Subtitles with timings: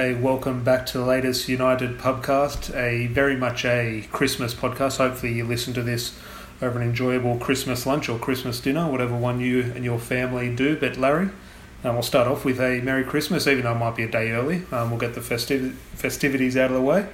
[0.00, 4.96] Okay, welcome back to the latest United Pubcast, a very much a Christmas podcast.
[4.96, 6.18] Hopefully, you listen to this
[6.62, 10.74] over an enjoyable Christmas lunch or Christmas dinner, whatever one you and your family do.
[10.74, 11.28] But, Larry,
[11.84, 14.30] um, we'll start off with a Merry Christmas, even though it might be a day
[14.30, 14.62] early.
[14.72, 17.06] Um, we'll get the festiv- festivities out of the way.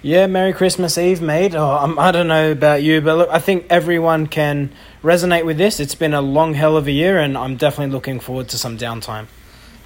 [0.00, 1.56] Yeah, Merry Christmas Eve, mate.
[1.56, 4.70] Oh, I don't know about you, but look, I think everyone can
[5.02, 5.80] resonate with this.
[5.80, 8.78] It's been a long hell of a year, and I'm definitely looking forward to some
[8.78, 9.26] downtime.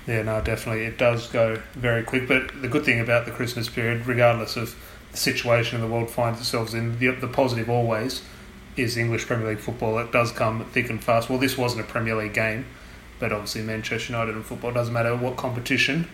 [0.06, 0.84] Yeah, no, definitely.
[0.84, 2.27] It does go very quick.
[2.27, 4.77] But the good thing about the Christmas period, regardless of
[5.12, 8.23] the situation the world finds itself in, the, the positive always
[8.77, 9.98] is English Premier League football.
[9.98, 11.30] It does come thick and fast.
[11.30, 12.67] Well, this wasn't a Premier League game,
[13.20, 16.08] but obviously Manchester United and football doesn't matter what competition.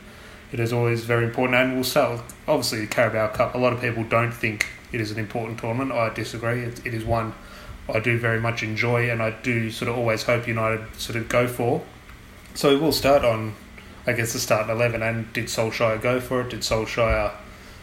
[0.53, 1.57] It is always very important.
[1.57, 1.81] And we'll
[2.13, 3.55] with, obviously, the Carabao Cup.
[3.55, 5.93] A lot of people don't think it is an important tournament.
[5.93, 6.63] I disagree.
[6.63, 7.35] It, it is one
[7.89, 11.29] I do very much enjoy, and I do sort of always hope United sort of
[11.29, 11.83] go for.
[12.55, 13.55] So we'll start on
[14.13, 15.03] Guess, the starting 11.
[15.03, 16.51] And did Solskjaer go for it?
[16.51, 17.33] Did Solskjaer,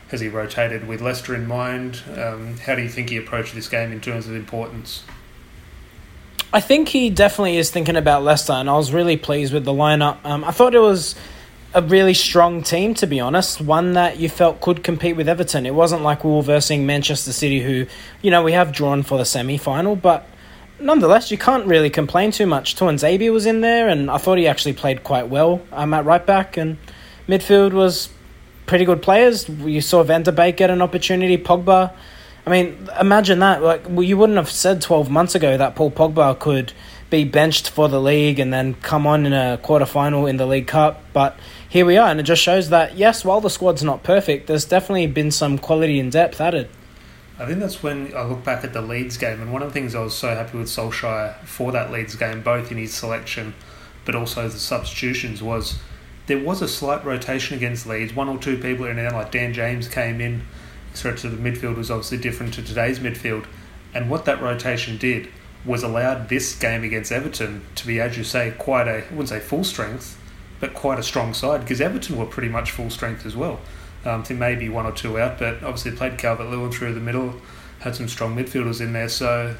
[0.09, 2.01] has he rotated with Leicester in mind?
[2.17, 5.03] Um, how do you think he approached this game in terms of importance?
[6.53, 9.73] I think he definitely is thinking about Leicester, and I was really pleased with the
[9.73, 10.23] lineup.
[10.23, 11.15] Um, I thought it was
[11.73, 13.59] a really strong team, to be honest.
[13.59, 15.65] One that you felt could compete with Everton.
[15.65, 17.85] It wasn't like we were versing Manchester City, who,
[18.21, 20.25] you know, we have drawn for the semi final, but
[20.79, 22.75] nonetheless, you can't really complain too much.
[22.75, 26.05] Tuanzebe was in there, and I thought he actually played quite well I'm um, at
[26.05, 26.77] right back, and
[27.27, 28.09] midfield was
[28.65, 29.47] pretty good players.
[29.49, 31.93] You saw Van der Beek get an opportunity, Pogba.
[32.45, 33.63] I mean, imagine that.
[33.63, 36.73] Like, well, you wouldn't have said 12 months ago that Paul Pogba could
[37.09, 40.45] be benched for the league and then come on in a quarter final in the
[40.45, 41.01] League Cup.
[41.13, 44.47] But here we are, and it just shows that, yes, while the squad's not perfect,
[44.47, 46.69] there's definitely been some quality and depth added.
[47.37, 49.73] I think that's when I look back at the Leeds game, and one of the
[49.73, 53.53] things I was so happy with Solskjaer for that Leeds game, both in his selection
[54.05, 55.79] but also the substitutions, was
[56.27, 58.15] there was a slight rotation against Leeds.
[58.15, 60.43] One or two people in there, like Dan James came in,
[60.93, 63.45] so to the midfield was obviously different to today's midfield.
[63.93, 65.29] And what that rotation did
[65.65, 69.29] was allowed this game against Everton to be, as you say, quite a, I wouldn't
[69.29, 70.19] say full strength,
[70.59, 73.59] but quite a strong side, because Everton were pretty much full strength as well.
[74.05, 76.99] Um, I think maybe one or two out, but obviously played Calvert Lewin through the
[76.99, 77.41] middle,
[77.79, 79.09] had some strong midfielders in there.
[79.09, 79.55] So,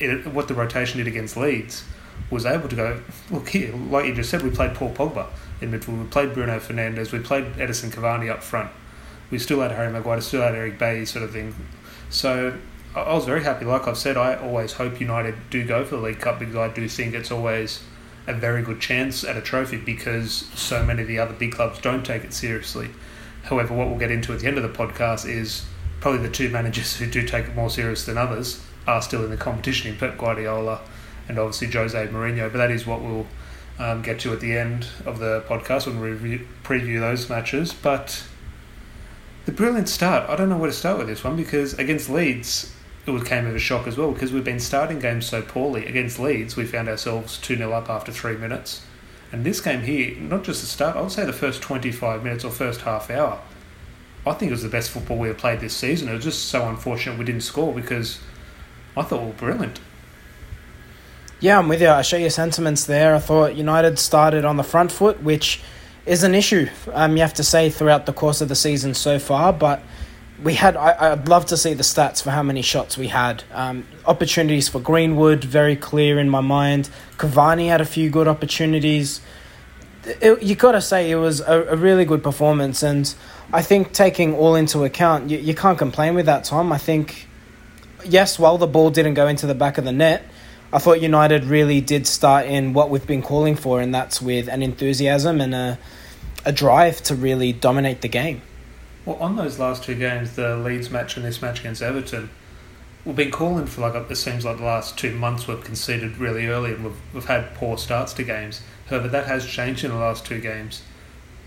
[0.00, 1.84] it, what the rotation did against Leeds
[2.30, 3.00] was able to go,
[3.30, 5.28] look here, like you just said, we played Paul Pogba
[5.60, 8.70] in midfield, we played Bruno Fernandes, we played Edinson Cavani up front,
[9.30, 11.54] we still had Harry Maguire, still had Eric Bailly, sort of thing.
[12.10, 12.58] So,
[12.96, 13.64] I was very happy.
[13.64, 16.68] Like I've said, I always hope United do go for the League Cup because I
[16.68, 17.82] do think it's always
[18.26, 21.78] a very good chance at a trophy because so many of the other big clubs
[21.80, 22.90] don't take it seriously.
[23.44, 25.64] However, what we'll get into at the end of the podcast is
[26.00, 29.30] probably the two managers who do take it more serious than others are still in
[29.30, 30.80] the competition in Pep Guardiola
[31.28, 32.50] and obviously Jose Mourinho.
[32.50, 33.26] But that is what we'll
[33.78, 37.72] um, get to at the end of the podcast when we review, preview those matches.
[37.72, 38.24] But
[39.46, 42.72] the brilliant start, I don't know where to start with this one because against Leeds,
[43.06, 45.86] it came as a shock as well because we've been starting games so poorly.
[45.86, 48.82] Against Leeds, we found ourselves 2 0 up after three minutes.
[49.30, 52.44] And this game here, not just the start, I would say the first 25 minutes
[52.44, 53.40] or first half hour,
[54.26, 56.08] I think it was the best football we have played this season.
[56.08, 58.20] It was just so unfortunate we didn't score because
[58.96, 59.80] I thought we were brilliant.
[61.40, 61.88] Yeah, I'm with you.
[61.88, 63.14] I share your sentiments there.
[63.14, 65.60] I thought United started on the front foot, which
[66.04, 69.18] is an issue, um, you have to say, throughout the course of the season so
[69.18, 69.52] far.
[69.52, 69.82] But
[70.42, 73.42] we had, I, would love to see the stats for how many shots we had.
[73.52, 76.90] Um, opportunities for Greenwood, very clear in my mind.
[77.16, 79.20] Cavani had a few good opportunities.
[80.04, 83.12] It, you got to say it was a, a, really good performance, and
[83.52, 86.72] I think taking all into account, you, you can't complain with that, Tom.
[86.72, 87.26] I think,
[88.04, 90.24] yes, while the ball didn't go into the back of the net,
[90.72, 94.48] I thought United really did start in what we've been calling for, and that's with
[94.48, 95.78] an enthusiasm and a,
[96.44, 98.42] a drive to really dominate the game.
[99.08, 102.28] Well, on those last two games, the Leeds match and this match against Everton,
[103.06, 106.46] we've been calling for like it seems like the last two months we've conceded really
[106.46, 108.60] early and we've, we've had poor starts to games.
[108.90, 110.82] However, that has changed in the last two games.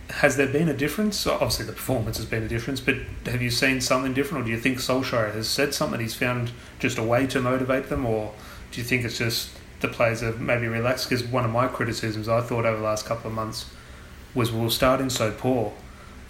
[0.10, 1.28] Has there been a difference?
[1.28, 2.96] Obviously, the performance has been a difference, but
[3.28, 6.00] have you seen something different, or do you think Solskjaer has said something?
[6.00, 8.34] He's found just a way to motivate them, or
[8.72, 11.08] do you think it's just the players are maybe relaxed?
[11.08, 13.70] Because one of my criticisms I thought over the last couple of months
[14.34, 15.74] was we were starting so poor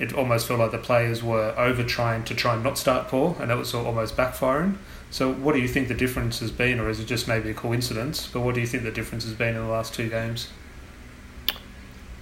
[0.02, 3.38] it almost felt like the players were over trying to try and not start poor,
[3.40, 4.78] and that was almost backfiring.
[5.12, 7.54] So, what do you think the difference has been, or is it just maybe a
[7.54, 8.28] coincidence?
[8.34, 10.50] But what do you think the difference has been in the last two games?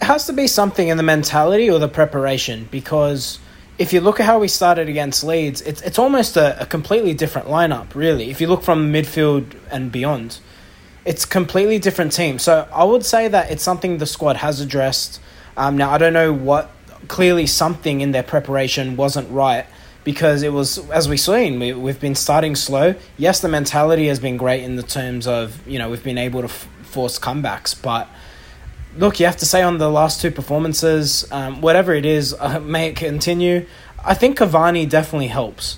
[0.02, 3.40] It has to be something in the mentality or the preparation because
[3.78, 7.14] if you look at how we started against Leeds, it's it's almost a, a completely
[7.14, 8.30] different lineup, really.
[8.30, 10.40] If you look from midfield and beyond,
[11.06, 12.40] it's completely different team.
[12.40, 15.22] So I would say that it's something the squad has addressed.
[15.56, 16.72] Um, now I don't know what
[17.08, 19.66] clearly something in their preparation wasn't right
[20.04, 22.96] because it was as we've seen we, we've been starting slow.
[23.18, 26.42] Yes the mentality has been great in the terms of you know we've been able
[26.42, 28.10] to f- force comebacks but
[28.98, 32.60] look you have to say on the last two performances um, whatever it is uh,
[32.76, 33.66] may it continue
[34.04, 35.78] i think cavani definitely helps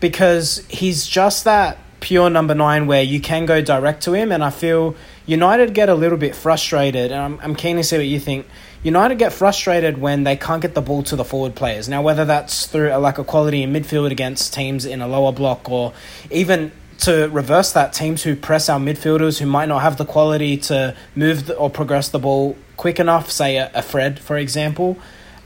[0.00, 4.42] because he's just that pure number nine where you can go direct to him and
[4.42, 4.94] i feel
[5.26, 8.46] united get a little bit frustrated and i'm, I'm keen to see what you think
[8.86, 11.88] United get frustrated when they can't get the ball to the forward players.
[11.88, 15.32] Now, whether that's through a lack of quality in midfield against teams in a lower
[15.32, 15.92] block, or
[16.30, 20.56] even to reverse that, teams who press our midfielders who might not have the quality
[20.56, 24.96] to move or progress the ball quick enough, say a, a Fred, for example.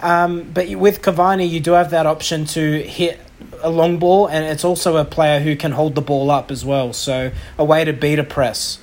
[0.00, 3.19] Um, but with Cavani, you do have that option to hit
[3.62, 6.62] a long ball, and it's also a player who can hold the ball up as
[6.62, 6.92] well.
[6.92, 8.78] So, a way to beat a press.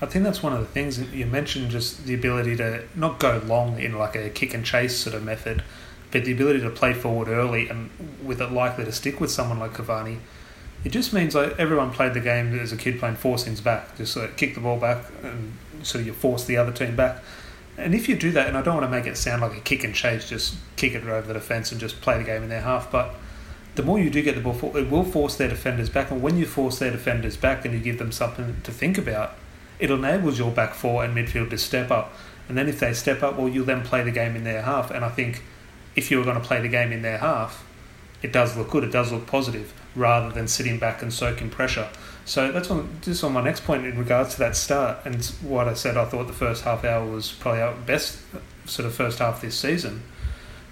[0.00, 3.42] I think that's one of the things you mentioned, just the ability to not go
[3.44, 5.64] long in like a kick and chase sort of method,
[6.12, 7.90] but the ability to play forward early and
[8.22, 10.18] with it likely to stick with someone like Cavani.
[10.84, 14.16] It just means like everyone played the game as a kid playing forcings back, just
[14.16, 17.22] of kick the ball back and so you force the other team back.
[17.76, 19.60] And if you do that, and I don't want to make it sound like a
[19.60, 22.48] kick and chase, just kick it over the defence and just play the game in
[22.48, 23.14] their half, but
[23.74, 26.10] the more you do get the ball, it will force their defenders back.
[26.10, 29.34] And when you force their defenders back and you give them something to think about,
[29.78, 32.12] it enables your back four and midfield to step up.
[32.48, 34.90] And then if they step up, well, you'll then play the game in their half.
[34.90, 35.42] And I think
[35.94, 37.64] if you were going to play the game in their half,
[38.22, 38.84] it does look good.
[38.84, 41.88] It does look positive rather than sitting back and soaking pressure.
[42.24, 45.68] So that's on just on my next point in regards to that start and what
[45.68, 45.96] I said.
[45.96, 49.40] I thought the first half hour was probably our best uh, sort of first half
[49.40, 50.02] this season.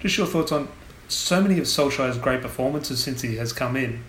[0.00, 0.68] Just your thoughts on
[1.08, 4.02] so many of Solskjaer's great performances since he has come in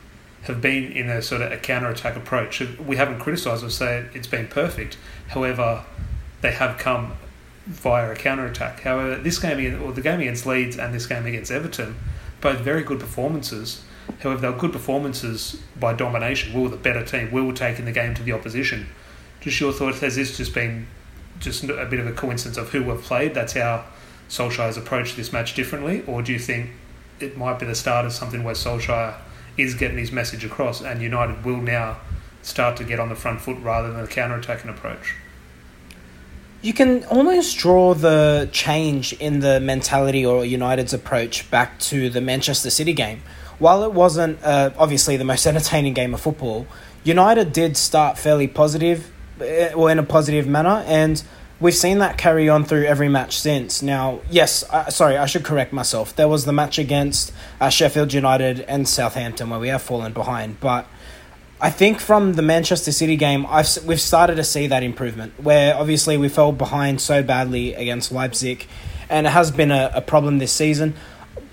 [0.43, 2.61] have been in a sort of a counter attack approach.
[2.79, 4.97] We haven't criticised or said it's been perfect.
[5.29, 5.83] However,
[6.41, 7.13] they have come
[7.65, 8.81] via a counter attack.
[8.81, 11.97] However, this game or the game against Leeds and this game against Everton,
[12.39, 13.83] both very good performances.
[14.19, 16.53] However, they were good performances by domination.
[16.53, 17.31] We were the better team.
[17.31, 18.87] We were taking the game to the opposition.
[19.41, 19.99] Just your thoughts?
[19.99, 20.87] Has this just been
[21.39, 23.33] just a bit of a coincidence of who we've played?
[23.33, 23.85] That's how
[24.29, 26.71] Solskjaer has approached this match differently, or do you think
[27.19, 29.15] it might be the start of something where Solskjaer
[29.57, 31.97] is getting his message across, and United will now
[32.41, 35.15] start to get on the front foot rather than a counter attacking approach.
[36.61, 42.21] You can almost draw the change in the mentality or United's approach back to the
[42.21, 43.21] Manchester City game.
[43.59, 46.67] While it wasn't uh, obviously the most entertaining game of football,
[47.03, 51.23] United did start fairly positive, eh, or in a positive manner, and
[51.59, 53.81] we've seen that carry on through every match since.
[53.81, 56.15] Now, yes, uh, sorry, I should correct myself.
[56.15, 60.59] There was the match against uh, Sheffield United and Southampton where we have fallen behind,
[60.59, 60.87] but
[61.59, 65.33] I think from the Manchester City game, I've we've started to see that improvement.
[65.41, 68.67] Where obviously we fell behind so badly against Leipzig,
[69.09, 70.93] and it has been a, a problem this season.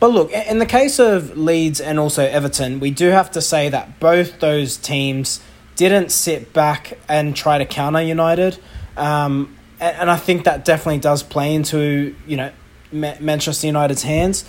[0.01, 3.71] But look, in the case of Leeds and also Everton, we do have to say
[3.71, 5.41] that both those teams
[5.77, 8.59] didn't sit back and try to counter United.
[8.99, 12.53] Um, and I think that definitely does play into you know
[12.93, 14.45] Manchester United's hands.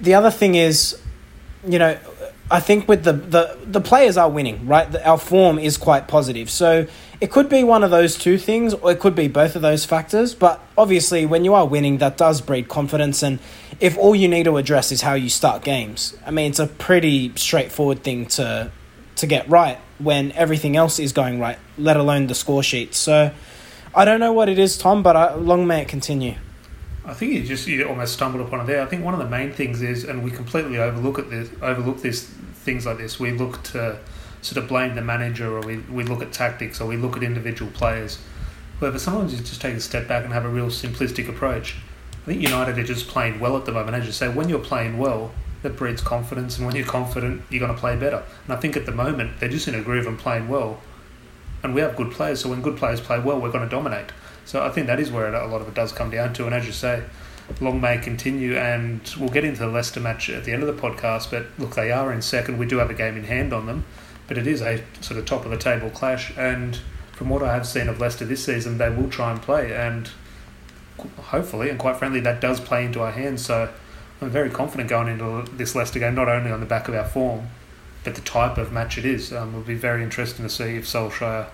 [0.00, 1.00] The other thing is,
[1.66, 1.98] you know,
[2.50, 4.94] I think with the the the players are winning, right?
[5.04, 6.86] Our form is quite positive, so
[7.20, 9.84] it could be one of those two things, or it could be both of those
[9.84, 10.34] factors.
[10.34, 13.40] But obviously, when you are winning, that does breed confidence, and
[13.80, 16.66] if all you need to address is how you start games, I mean, it's a
[16.66, 18.70] pretty straightforward thing to
[19.16, 22.94] to get right when everything else is going right, let alone the score sheet.
[22.94, 23.32] So.
[23.96, 26.34] I don't know what it is, Tom, but I, long may it continue.
[27.06, 28.82] I think you just you almost stumbled upon it there.
[28.82, 32.02] I think one of the main things is, and we completely overlook at this, overlook
[32.02, 33.18] this things like this.
[33.18, 33.98] We look to
[34.42, 37.22] sort of blame the manager, or we, we look at tactics, or we look at
[37.22, 38.18] individual players.
[38.80, 41.76] However, sometimes you just take a step back and have a real simplistic approach.
[42.22, 43.96] I think United are just playing well at the moment.
[43.96, 47.60] As you say, when you're playing well, that breeds confidence, and when you're confident, you're
[47.60, 48.22] going to play better.
[48.44, 50.82] And I think at the moment they're just in a groove and playing well
[51.66, 52.40] and we have good players.
[52.40, 54.12] So when good players play well, we're going to dominate.
[54.44, 56.46] So I think that is where a lot of it does come down to.
[56.46, 57.02] And as you say,
[57.60, 58.56] long may continue.
[58.56, 61.30] And we'll get into the Leicester match at the end of the podcast.
[61.30, 62.58] But look, they are in second.
[62.58, 63.84] We do have a game in hand on them,
[64.28, 66.32] but it is a sort of top of the table clash.
[66.36, 66.78] And
[67.12, 69.74] from what I have seen of Leicester this season, they will try and play.
[69.74, 70.08] And
[71.18, 73.44] hopefully, and quite frankly, that does play into our hands.
[73.44, 73.72] So
[74.22, 77.04] I'm very confident going into this Leicester game, not only on the back of our
[77.04, 77.48] form,
[78.04, 79.32] but the type of match it is.
[79.32, 81.48] Um, will be very interesting to see if Solskjaer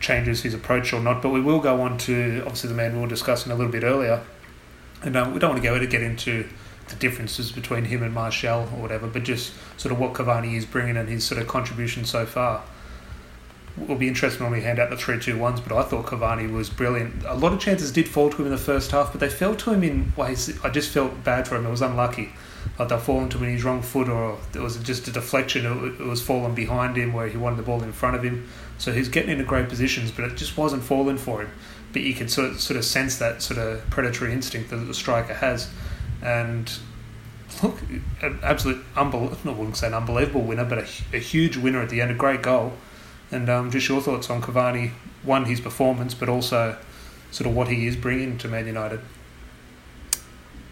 [0.00, 1.22] changes his approach or not.
[1.22, 3.84] But we will go on to obviously the man we were discussing a little bit
[3.84, 4.22] earlier,
[5.02, 6.48] and um, we don't want to go to get into
[6.88, 10.66] the differences between him and Martial or whatever, but just sort of what Cavani is
[10.66, 12.62] bringing and his sort of contribution so far.
[13.76, 15.60] will be interesting when we hand out the three two ones.
[15.60, 17.24] But I thought Cavani was brilliant.
[17.24, 19.54] A lot of chances did fall to him in the first half, but they fell
[19.56, 21.66] to him in ways I just felt bad for him.
[21.66, 22.32] It was unlucky.
[22.78, 25.66] Like they'll fall into his wrong foot, or it was just a deflection.
[25.66, 28.48] It was falling behind him where he wanted the ball in front of him.
[28.78, 31.50] So he's getting into great positions, but it just wasn't falling for him.
[31.92, 34.94] But you could sort of, sort of sense that sort of predatory instinct that the
[34.94, 35.68] striker has,
[36.22, 36.72] and
[37.62, 37.80] look,
[38.22, 41.90] an absolute unbelievable, I wouldn't say an unbelievable winner, but a, a huge winner at
[41.90, 42.72] the end, a great goal.
[43.32, 46.78] And um, just your thoughts on Cavani, one, his performance, but also
[47.30, 49.00] sort of what he is bringing to Man United.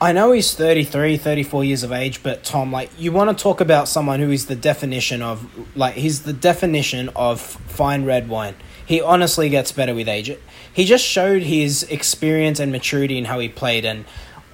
[0.00, 3.60] I know he's 33, 34 years of age, but Tom, like, you want to talk
[3.60, 8.54] about someone who is the definition of, like, he's the definition of fine red wine.
[8.86, 10.36] He honestly gets better with age.
[10.72, 14.04] He just showed his experience and maturity in how he played, and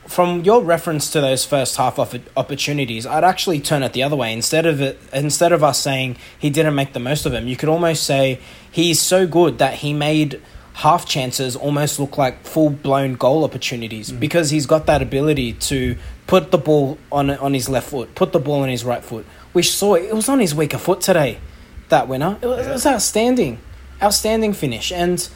[0.06, 4.16] from your reference to those first half of opportunities, I'd actually turn it the other
[4.16, 4.32] way.
[4.32, 7.56] Instead of it, instead of us saying he didn't make the most of them, you
[7.56, 10.40] could almost say he's so good that he made
[10.74, 14.20] half chances almost look like full blown goal opportunities mm.
[14.20, 18.32] because he's got that ability to put the ball on on his left foot, put
[18.32, 19.24] the ball on his right foot.
[19.54, 21.38] We saw it, it was on his weaker foot today.
[21.90, 23.58] That winner, it was, it was outstanding,
[24.02, 25.28] outstanding finish, and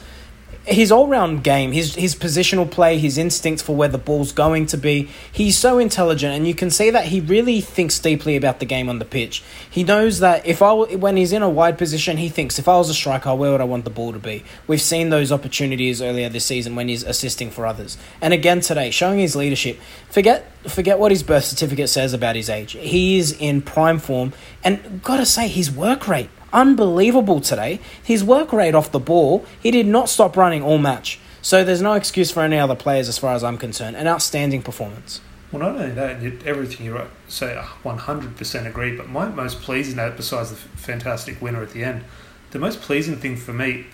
[0.69, 4.67] his all round game, his his positional play, his instincts for where the ball's going
[4.67, 5.09] to be.
[5.31, 8.87] He's so intelligent, and you can see that he really thinks deeply about the game
[8.87, 9.43] on the pitch.
[9.69, 12.77] He knows that if I when he's in a wide position, he thinks if I
[12.77, 14.43] was a striker, where would I want the ball to be?
[14.67, 18.91] We've seen those opportunities earlier this season when he's assisting for others, and again today,
[18.91, 19.79] showing his leadership.
[20.09, 22.73] Forget forget what his birth certificate says about his age.
[22.73, 24.33] He is in prime form,
[24.63, 27.79] and gotta say his work rate unbelievable today.
[28.03, 31.19] His work rate off the ball, he did not stop running all match.
[31.41, 33.95] So there's no excuse for any other players as far as I'm concerned.
[33.95, 35.21] An outstanding performance.
[35.51, 40.15] Well, not only that, everything you say uh, 100% agree, but my most pleasing note,
[40.15, 42.03] besides the fantastic winner at the end,
[42.51, 43.87] the most pleasing thing for me,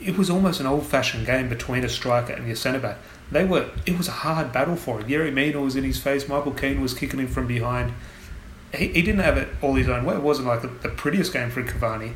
[0.00, 2.98] it was almost an old fashioned game between a striker and your centre back.
[3.30, 5.08] They were, it was a hard battle for him.
[5.08, 7.92] Yerry Mina was in his face, Michael Keane was kicking him from behind
[8.74, 10.14] he, he didn't have it all his own way.
[10.14, 12.12] It wasn't like the prettiest game for Cavani,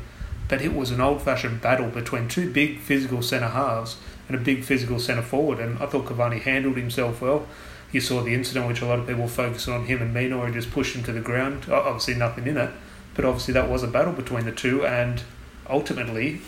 [0.47, 4.43] but it was an old fashioned battle between two big physical centre halves and a
[4.43, 5.59] big physical centre forward.
[5.59, 7.47] And I thought Cavani handled himself well.
[7.91, 10.53] You saw the incident, which a lot of people focus on him and Mina, and
[10.53, 11.65] just pushed him to the ground.
[11.69, 12.71] Obviously, nothing in it,
[13.15, 14.85] but obviously that was a battle between the two.
[14.85, 15.21] And
[15.69, 16.41] ultimately,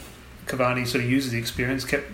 [0.45, 2.09] Cavani sort of uses the experience, kept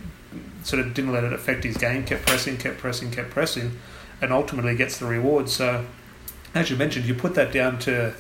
[0.64, 3.78] sort of didn't let it affect his game, kept pressing, kept pressing, kept pressing,
[4.22, 5.50] and ultimately gets the reward.
[5.50, 5.86] So
[6.54, 8.14] as you mentioned, you put that down to,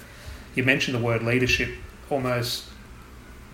[0.55, 1.69] you mentioned the word leadership,
[2.09, 2.65] almost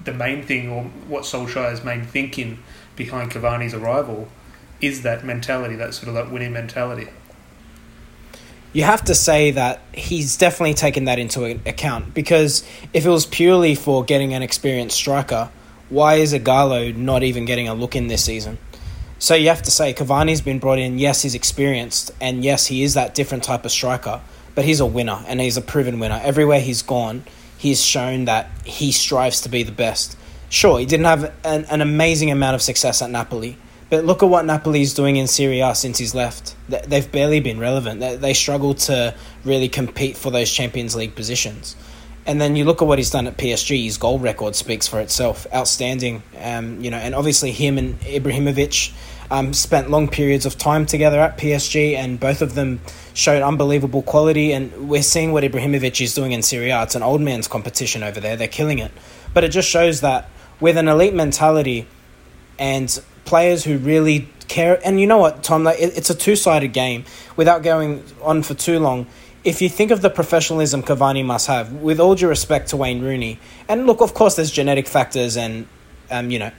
[0.04, 2.60] the main thing, or what Solskjaer's main thinking
[2.96, 4.28] behind Cavani's arrival
[4.82, 7.08] is that mentality, that sort of that winning mentality.
[8.74, 13.26] You have to say that he's definitely taken that into account because if it was
[13.26, 15.50] purely for getting an experienced striker,
[15.90, 18.58] why is Ighalo not even getting a look in this season?
[19.18, 21.00] So you have to say Cavani's been brought in.
[21.00, 24.20] Yes, he's experienced, and yes, he is that different type of striker
[24.56, 26.20] but he's a winner and he's a proven winner.
[26.24, 27.24] Everywhere he's gone,
[27.58, 30.18] he's shown that he strives to be the best.
[30.50, 33.58] Sure, he didn't have an, an amazing amount of success at Napoli,
[33.90, 36.56] but look at what Napoli is doing in Serie A since he's left.
[36.70, 38.00] They've barely been relevant.
[38.00, 41.76] They, they struggle to really compete for those Champions League positions.
[42.28, 43.84] And then you look at what he's done at PSG.
[43.84, 45.46] His goal record speaks for itself.
[45.54, 46.24] Outstanding.
[46.42, 48.92] Um, you know, and obviously him and Ibrahimovic
[49.32, 52.82] um, spent long periods of time together at PSG, and both of them
[53.14, 54.52] showed unbelievable quality.
[54.52, 56.84] And we're seeing what Ibrahimovic is doing in Serie A.
[56.84, 58.36] It's an old man's competition over there.
[58.36, 58.92] They're killing it.
[59.34, 60.30] But it just shows that
[60.60, 61.88] with an elite mentality
[62.58, 66.74] and players who really care, and you know what, Tom, like it's a two sided
[66.74, 67.06] game.
[67.36, 69.08] Without going on for too long,
[69.44, 73.02] if you think of the professionalism Cavani must have, with all due respect to Wayne
[73.02, 75.68] Rooney, and look, of course, there's genetic factors and
[76.10, 76.52] um, you know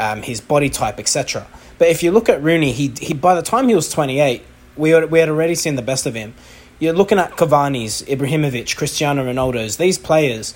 [0.00, 1.46] um, his body type, etc.
[1.78, 4.42] But if you look at Rooney, he, he by the time he was 28,
[4.76, 6.34] we we had already seen the best of him.
[6.78, 10.54] You're looking at Cavani's, Ibrahimovic, Cristiano Ronaldo's, these players,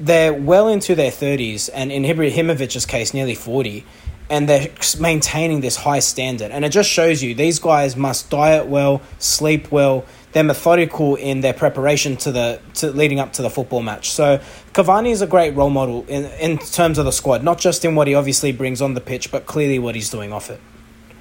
[0.00, 3.84] they're well into their 30s, and in Ibrahimovic's case, nearly 40,
[4.28, 6.50] and they're maintaining this high standard.
[6.50, 11.40] And it just shows you these guys must diet well, sleep well, they're methodical in
[11.40, 14.10] their preparation to the to leading up to the football match.
[14.10, 14.40] So
[14.72, 17.94] Cavani is a great role model in in terms of the squad, not just in
[17.94, 20.60] what he obviously brings on the pitch, but clearly what he's doing off it.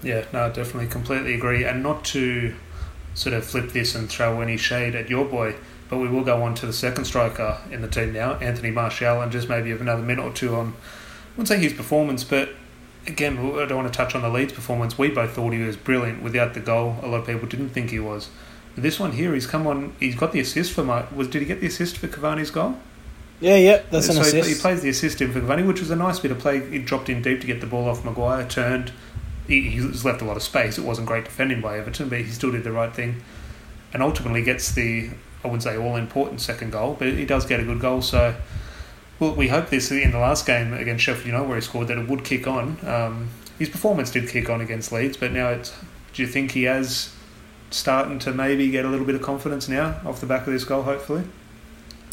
[0.02, 1.64] Yeah, no, definitely, completely agree.
[1.64, 2.54] And not to
[3.14, 5.56] sort of flip this and throw any shade at your boy,
[5.90, 9.22] but we will go on to the second striker in the team now, Anthony Martial,
[9.22, 12.50] and just maybe have another minute or two on, I wouldn't say his performance, but
[13.06, 14.98] again, I don't want to touch on the Leeds performance.
[14.98, 16.98] We both thought he was brilliant without the goal.
[17.04, 18.30] A lot of people didn't think he was.
[18.76, 19.96] This one here, he's come on.
[20.00, 21.06] He's got the assist for my.
[21.14, 22.78] Was did he get the assist for Cavani's goal?
[23.40, 24.48] Yeah, yeah, that's an so assist.
[24.48, 26.68] He, he plays the assist in for Cavani, which was a nice bit of play.
[26.70, 28.92] He dropped in deep to get the ball off Maguire, turned.
[29.48, 30.78] He, he's left a lot of space.
[30.78, 33.22] It wasn't great defending by Everton, but he still did the right thing,
[33.94, 35.10] and ultimately gets the
[35.44, 38.02] I wouldn't say all important second goal, but he does get a good goal.
[38.02, 38.36] So,
[39.20, 41.98] well, we hope this in the last game against Sheffield United where he scored that
[41.98, 42.78] it would kick on.
[42.88, 45.74] Um, his performance did kick on against Leeds, but now it's.
[46.14, 47.14] Do you think he has
[47.74, 50.64] starting to maybe get a little bit of confidence now off the back of this
[50.64, 50.84] goal?
[50.84, 51.24] Hopefully.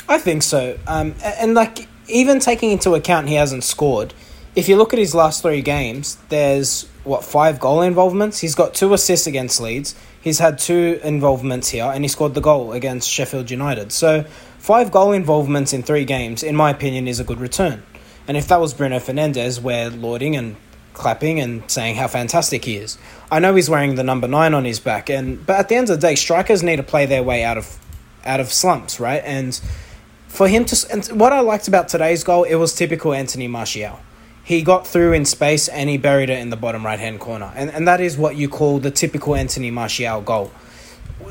[0.08, 0.78] I think so.
[0.86, 4.12] Um, and like even taking into account he hasn't scored,
[4.56, 8.40] if you look at his last three games, there's what five goal involvements.
[8.40, 9.94] He's got two assists against Leeds.
[10.20, 13.92] He's had two involvements here, and he scored the goal against Sheffield United.
[13.92, 14.24] So
[14.58, 17.82] five goal involvements in three games, in my opinion, is a good return.
[18.28, 20.56] And if that was Bruno Fernandes, we're lauding and
[20.94, 22.98] clapping and saying how fantastic he is.
[23.30, 25.90] I know he's wearing the number nine on his back, and but at the end
[25.90, 27.78] of the day, strikers need to play their way out of
[28.24, 29.22] out of slumps, right?
[29.24, 29.60] And
[30.28, 34.00] for him to and what I liked about today's goal, it was typical Anthony Martial.
[34.42, 37.52] He got through in space and he buried it in the bottom right hand corner,
[37.54, 40.50] and and that is what you call the typical Anthony Martial goal.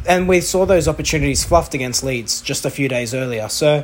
[0.07, 3.49] And we saw those opportunities fluffed against Leeds just a few days earlier.
[3.49, 3.83] So,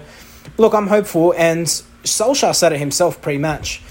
[0.57, 1.65] look, I'm hopeful, and
[2.03, 3.81] Solskjaer said it himself pre-match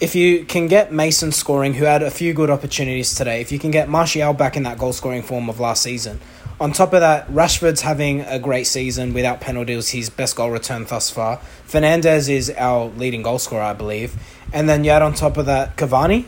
[0.00, 3.58] if you can get Mason scoring, who had a few good opportunities today, if you
[3.58, 6.20] can get Martial back in that goal scoring form of last season,
[6.60, 10.84] on top of that, Rashford's having a great season without penalties, his best goal return
[10.84, 11.40] thus far.
[11.66, 14.14] Fernandes is our leading goal scorer, I believe.
[14.52, 16.26] And then you add on top of that Cavani,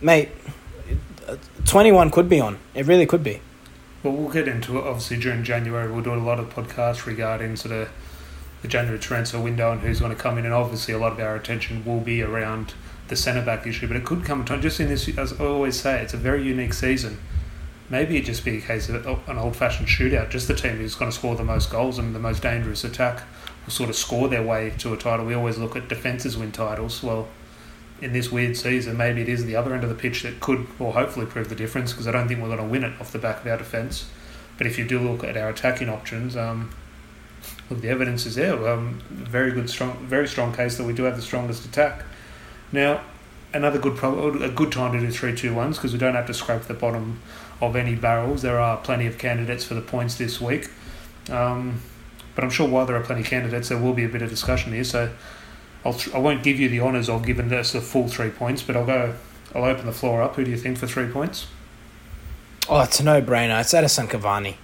[0.00, 0.30] mate,
[1.64, 2.58] 21 could be on.
[2.74, 3.40] It really could be.
[4.02, 5.90] Well, we'll get into it obviously during January.
[5.90, 7.88] We'll do a lot of podcasts regarding sort of
[8.66, 11.20] the January transfer window and who's going to come in, and obviously a lot of
[11.20, 12.74] our attention will be around
[13.06, 13.86] the centre back issue.
[13.86, 16.42] But it could come time just in this, as I always say, it's a very
[16.42, 17.18] unique season.
[17.88, 20.30] Maybe it just be a case of an old fashioned shootout.
[20.30, 23.22] Just the team who's going to score the most goals and the most dangerous attack
[23.64, 25.24] will sort of score their way to a title.
[25.24, 27.04] We always look at defences win titles.
[27.04, 27.28] Well,
[28.02, 30.66] in this weird season, maybe it is the other end of the pitch that could,
[30.80, 31.92] or hopefully, prove the difference.
[31.92, 34.10] Because I don't think we're going to win it off the back of our defence.
[34.58, 36.70] But if you do look at our attacking options, um,
[37.70, 38.68] look, the evidence is there.
[38.68, 42.04] Um, very good, strong, very strong case that we do have the strongest attack.
[42.72, 43.00] Now,
[43.52, 46.26] another good pro- a good time to do three two ones because we don't have
[46.26, 47.20] to scrape the bottom
[47.60, 48.42] of any barrels.
[48.42, 50.68] There are plenty of candidates for the points this week,
[51.30, 51.80] um,
[52.34, 54.28] but I'm sure while there are plenty of candidates, there will be a bit of
[54.28, 54.84] discussion here.
[54.84, 55.10] So
[55.84, 58.62] I'll th- I won't give you the honours of giving us the full three points,
[58.62, 59.14] but I'll go.
[59.54, 60.36] I'll open the floor up.
[60.36, 61.46] Who do you think for three points?
[62.68, 63.60] Oh, it's a no-brainer.
[63.60, 64.56] It's Edinson Cavani.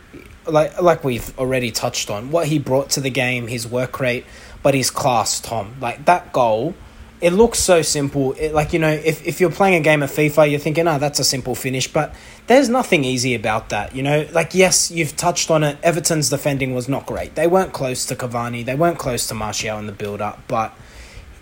[0.46, 4.24] Like like we've already touched on, what he brought to the game, his work rate,
[4.62, 5.76] but his class, Tom.
[5.80, 6.74] Like that goal
[7.22, 8.32] it looks so simple.
[8.32, 10.98] It, like, you know, if, if you're playing a game of FIFA, you're thinking, oh,
[10.98, 11.86] that's a simple finish.
[11.86, 12.12] But
[12.48, 14.26] there's nothing easy about that, you know?
[14.32, 15.78] Like, yes, you've touched on it.
[15.84, 17.36] Everton's defending was not great.
[17.36, 20.42] They weren't close to Cavani, they weren't close to Martial in the build up.
[20.48, 20.76] But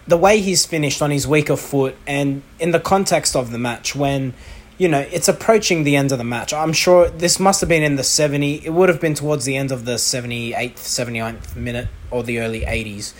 [0.06, 3.96] the way he's finished on his weaker foot and in the context of the match,
[3.96, 4.34] when,
[4.80, 7.82] you know, it's approaching the end of the match, I'm sure this must have been
[7.82, 11.88] in the 70, it would have been towards the end of the 78th, 79th minute
[12.10, 13.12] or the early 80s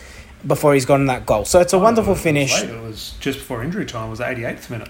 [0.47, 1.45] before he's gotten that goal.
[1.45, 2.63] So it's a oh, wonderful it finish.
[2.63, 4.07] It was, it was just before injury time.
[4.07, 4.89] It was the 88th minute.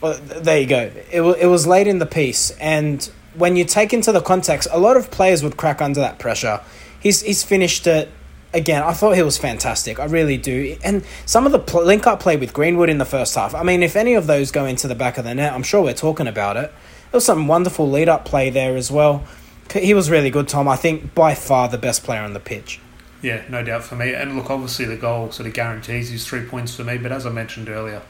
[0.00, 0.90] Well, there you go.
[1.12, 4.78] It, it was late in the piece, and when you take into the context, a
[4.78, 6.62] lot of players would crack under that pressure.
[7.00, 8.08] He's he's finished it
[8.52, 8.82] again.
[8.82, 9.98] I thought he was fantastic.
[9.98, 10.76] I really do.
[10.82, 13.54] And some of the pl- link up play with Greenwood in the first half.
[13.54, 15.82] I mean, if any of those go into the back of the net, I'm sure
[15.82, 16.72] we're talking about it.
[17.10, 19.24] There was some wonderful lead up play there as well.
[19.72, 20.68] He was really good, Tom.
[20.68, 22.80] I think by far the best player on the pitch.
[23.20, 24.14] Yeah, no doubt for me.
[24.14, 26.98] And look, obviously the goal sort of guarantees his three points for me.
[26.98, 28.02] But as I mentioned earlier,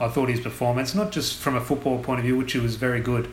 [0.00, 2.76] I thought his performance, not just from a football point of view, which he was
[2.76, 3.30] very good,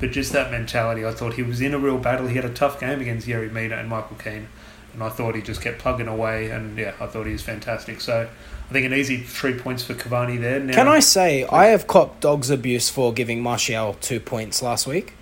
[0.00, 1.04] but just that mentality.
[1.04, 2.26] I thought he was in a real battle.
[2.26, 4.48] He had a tough game against Yerry Mina and Michael Keane.
[4.92, 6.50] And I thought he just kept plugging away.
[6.50, 8.00] And yeah, I thought he was fantastic.
[8.00, 10.60] So I think an easy three points for Cavani there.
[10.60, 14.86] Now, Can I say, I have copped dog's abuse for giving Martial two points last
[14.86, 15.14] week.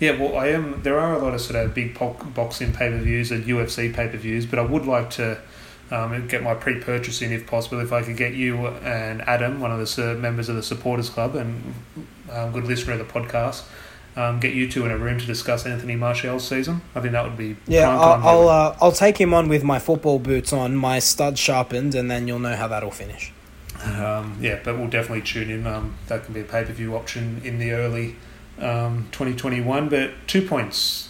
[0.00, 0.82] Yeah, well, I am.
[0.82, 1.96] There are a lot of sort of big
[2.34, 5.38] boxing pay per views and UFC pay per views, but I would like to
[5.92, 7.80] um, get my pre purchase in if possible.
[7.80, 11.36] If I could get you and Adam, one of the members of the supporters club
[11.36, 11.74] and
[12.32, 13.62] um, good listener of the podcast,
[14.16, 16.82] um, get you two in a room to discuss Anthony Martial's season.
[16.94, 17.88] I think that would be yeah.
[17.88, 21.94] I'll I'll, uh, I'll take him on with my football boots on, my stud sharpened,
[21.94, 23.32] and then you'll know how that'll finish.
[23.84, 25.66] Um, yeah, but we'll definitely tune in.
[25.66, 28.16] Um, that can be a pay per view option in the early
[28.58, 29.88] um, 2021.
[29.88, 31.08] But two points.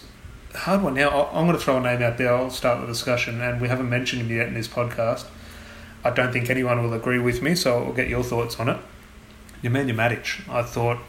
[0.55, 0.93] Hard one.
[0.93, 2.33] Now, I'm going to throw a name out there.
[2.33, 5.25] I'll start the discussion, and we haven't mentioned him yet in this podcast.
[6.03, 8.77] I don't think anyone will agree with me, so I'll get your thoughts on it.
[9.63, 10.99] Nemanja Matic, I thought,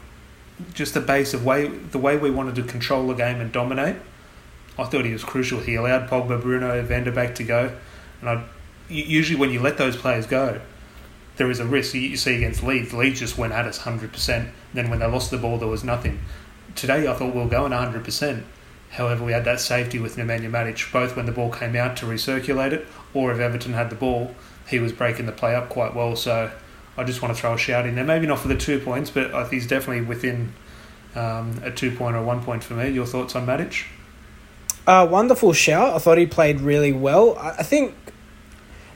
[0.73, 3.97] just the base of way the way we wanted to control the game and dominate.
[4.77, 5.59] I thought he was crucial.
[5.59, 7.75] He allowed Pogba, Bruno, Van der Beek to go,
[8.21, 8.43] and I
[8.89, 10.61] usually when you let those players go,
[11.37, 11.93] there is a risk.
[11.93, 14.49] You see against Leeds, Leeds just went at us 100%.
[14.73, 16.19] Then when they lost the ball, there was nothing.
[16.75, 18.43] Today, I thought we were going 100%.
[18.91, 22.05] However, we had that safety with Nemanja Matic, both when the ball came out to
[22.05, 24.35] recirculate it, or if Everton had the ball,
[24.67, 26.15] he was breaking the play up quite well.
[26.15, 26.51] So
[26.97, 28.05] I just want to throw a shout in there.
[28.05, 30.53] Maybe not for the two points, but he's definitely within
[31.15, 32.89] um, a two point or one point for me.
[32.89, 33.85] Your thoughts on Matic?
[34.87, 35.93] Uh, wonderful shout.
[35.93, 37.37] I thought he played really well.
[37.37, 37.95] I think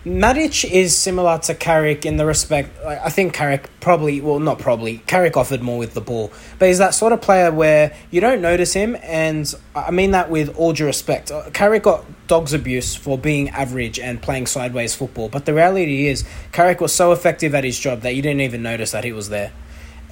[0.06, 2.70] Matic is similar to Carrick in the respect.
[2.86, 5.00] I think Carrick probably, well, not probably.
[5.00, 8.42] Carrick offered more with the ball, but he's that sort of player where you don't
[8.42, 11.32] notice him, and I mean that with all due respect.
[11.32, 16.08] Uh, Carrick got dog's abuse for being average and playing sideways football, but the reality
[16.08, 19.12] is Carrick was so effective at his job that you didn't even notice that he
[19.12, 19.52] was there.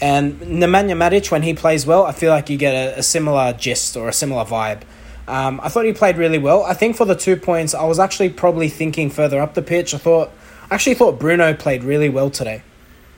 [0.01, 3.53] And Nemanja Matic, when he plays well, I feel like you get a, a similar
[3.53, 4.81] gist or a similar vibe.
[5.27, 6.63] Um, I thought he played really well.
[6.63, 9.93] I think for the two points, I was actually probably thinking further up the pitch.
[9.93, 10.31] I thought,
[10.71, 12.63] I actually thought Bruno played really well today.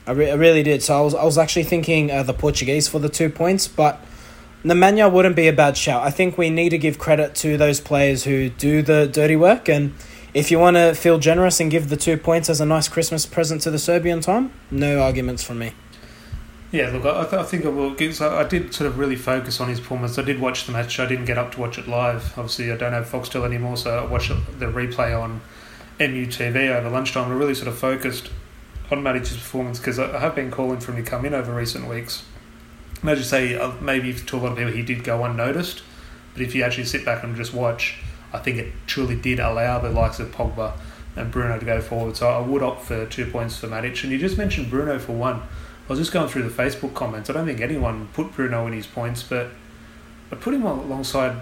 [0.07, 0.81] I, re- I really did.
[0.81, 4.03] So I was, I was actually thinking uh, the Portuguese for the two points, but
[4.63, 6.01] Nemanja wouldn't be a bad shout.
[6.03, 9.69] I think we need to give credit to those players who do the dirty work.
[9.69, 9.93] And
[10.33, 13.27] if you want to feel generous and give the two points as a nice Christmas
[13.27, 15.73] present to the Serbian time, no arguments from me.
[16.71, 17.95] Yeah, look, I, I think I will.
[17.95, 20.19] Cause I did sort of really focus on his performance.
[20.19, 20.99] I did watch the match.
[20.99, 22.37] I didn't get up to watch it live.
[22.37, 24.29] Obviously, I don't have Foxtel anymore, so I watched
[24.59, 25.41] the replay on
[25.99, 27.31] MUTV over lunchtime.
[27.31, 28.29] I really sort of focused
[28.91, 31.87] on Matic's performance because I have been calling for him to come in over recent
[31.87, 32.23] weeks.
[33.01, 35.81] And As you say, uh, maybe to a lot of people he did go unnoticed,
[36.33, 37.97] but if you actually sit back and just watch,
[38.31, 40.73] I think it truly did allow the likes of Pogba
[41.15, 42.15] and Bruno to go forward.
[42.17, 44.03] So I would opt for two points for Matic.
[44.03, 45.41] And you just mentioned Bruno for one.
[45.89, 47.31] I was just going through the Facebook comments.
[47.31, 49.47] I don't think anyone put Bruno in his points, but
[50.31, 51.35] I put him alongside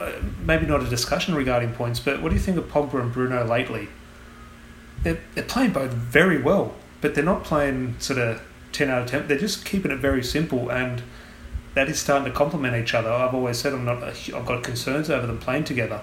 [0.00, 3.12] uh, maybe not a discussion regarding points, but what do you think of Pogba and
[3.12, 3.86] Bruno lately?
[5.04, 9.08] They're, they're playing both very well, but they're not playing sort of 10 out of
[9.08, 9.28] 10.
[9.28, 11.04] They're just keeping it very simple, and
[11.74, 13.10] that is starting to complement each other.
[13.10, 16.00] I've always said I'm not, I've got concerns over them playing together,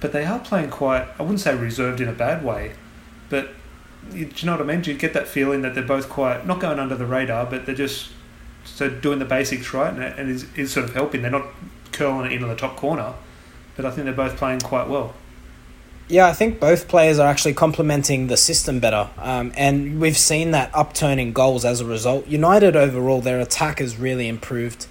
[0.00, 2.72] but they are playing quite, I wouldn't say reserved in a bad way,
[3.28, 3.50] but
[4.12, 4.80] you, do you know what I mean?
[4.80, 7.66] Do you get that feeling that they're both quite not going under the radar, but
[7.66, 8.10] they're just
[8.64, 11.22] so doing the basics right, and, and is, is sort of helping.
[11.22, 11.46] They're not
[11.92, 13.14] curling it into the top corner,
[13.76, 15.14] but I think they're both playing quite well.
[16.08, 20.52] Yeah, I think both players are actually complementing the system better, um, and we've seen
[20.52, 22.26] that upturning goals as a result.
[22.26, 24.86] United overall, their attack has really improved.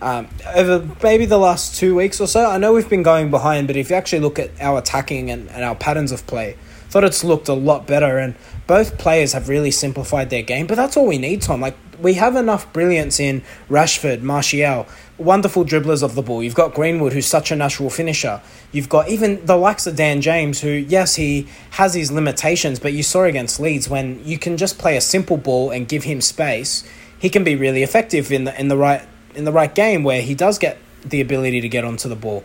[0.00, 3.66] Um, over maybe the last two weeks or so, I know we've been going behind,
[3.66, 6.56] but if you actually look at our attacking and, and our patterns of play,
[6.90, 8.18] thought it's looked a lot better.
[8.18, 8.34] And
[8.66, 11.60] both players have really simplified their game, but that's all we need, Tom.
[11.60, 14.86] Like, we have enough brilliance in Rashford, Martial,
[15.18, 16.42] wonderful dribblers of the ball.
[16.42, 18.40] You've got Greenwood, who's such a natural finisher.
[18.72, 22.92] You've got even the likes of Dan James, who, yes, he has his limitations, but
[22.92, 26.20] you saw against Leeds when you can just play a simple ball and give him
[26.20, 30.02] space, he can be really effective in the, in the right in the right game
[30.02, 32.44] where he does get the ability to get onto the ball.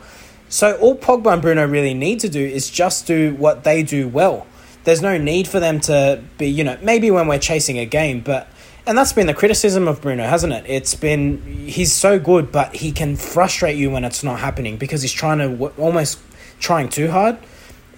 [0.49, 4.07] So all Pogba and Bruno really need to do is just do what they do
[4.07, 4.47] well
[4.85, 8.21] there's no need for them to be, you know, maybe when we're chasing a game,
[8.21, 8.47] but
[8.87, 10.63] and that's been the criticism of Bruno, hasn't it?
[10.67, 15.01] It's been he's so good, but he can frustrate you when it's not happening because
[15.01, 16.19] he's trying to almost
[16.59, 17.37] trying too hard.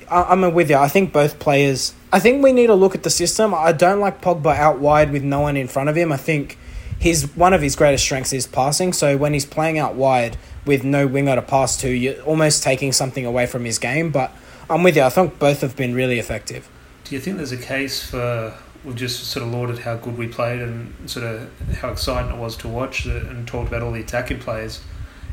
[0.09, 0.77] I, am with you.
[0.77, 1.93] I think both players.
[2.13, 3.53] I think we need to look at the system.
[3.53, 6.13] I don't like Pogba out wide with no one in front of him.
[6.13, 6.57] I think
[6.97, 8.93] his one of his greatest strengths is passing.
[8.93, 12.91] So when he's playing out wide with no winger to pass to, you're almost taking
[12.91, 14.11] something away from his game.
[14.11, 14.31] But
[14.69, 15.03] I'm with you.
[15.03, 16.69] I think both have been really effective.
[17.05, 18.53] Do you think there's a case for
[18.83, 21.49] we've just sort of lauded how good we played and sort of
[21.79, 24.81] how exciting it was to watch and talked about all the attacking players?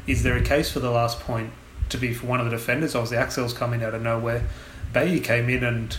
[0.07, 1.51] Is there a case for the last point
[1.91, 2.95] to be for one of the defenders?
[2.95, 4.49] Obviously, Axel's coming out of nowhere.
[4.93, 5.97] Bailly came in and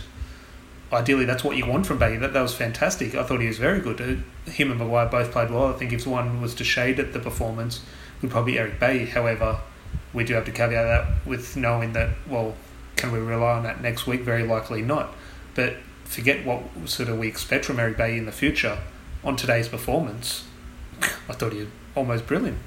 [0.92, 2.18] ideally that's what you want from Bailly.
[2.18, 3.14] That, that was fantastic.
[3.14, 4.00] I thought he was very good.
[4.00, 5.66] Uh, him and Maguire both played well.
[5.66, 7.80] I think if one was to shade at the performance,
[8.22, 9.06] would probably Eric Bailly.
[9.06, 9.60] However,
[10.12, 12.54] we do have to caveat that with knowing that, well,
[12.96, 14.22] can we rely on that next week?
[14.22, 15.14] Very likely not.
[15.54, 18.78] But forget what sort of we expect from Eric Bailly in the future.
[19.24, 20.44] On today's performance,
[21.02, 22.58] I thought he was almost brilliant.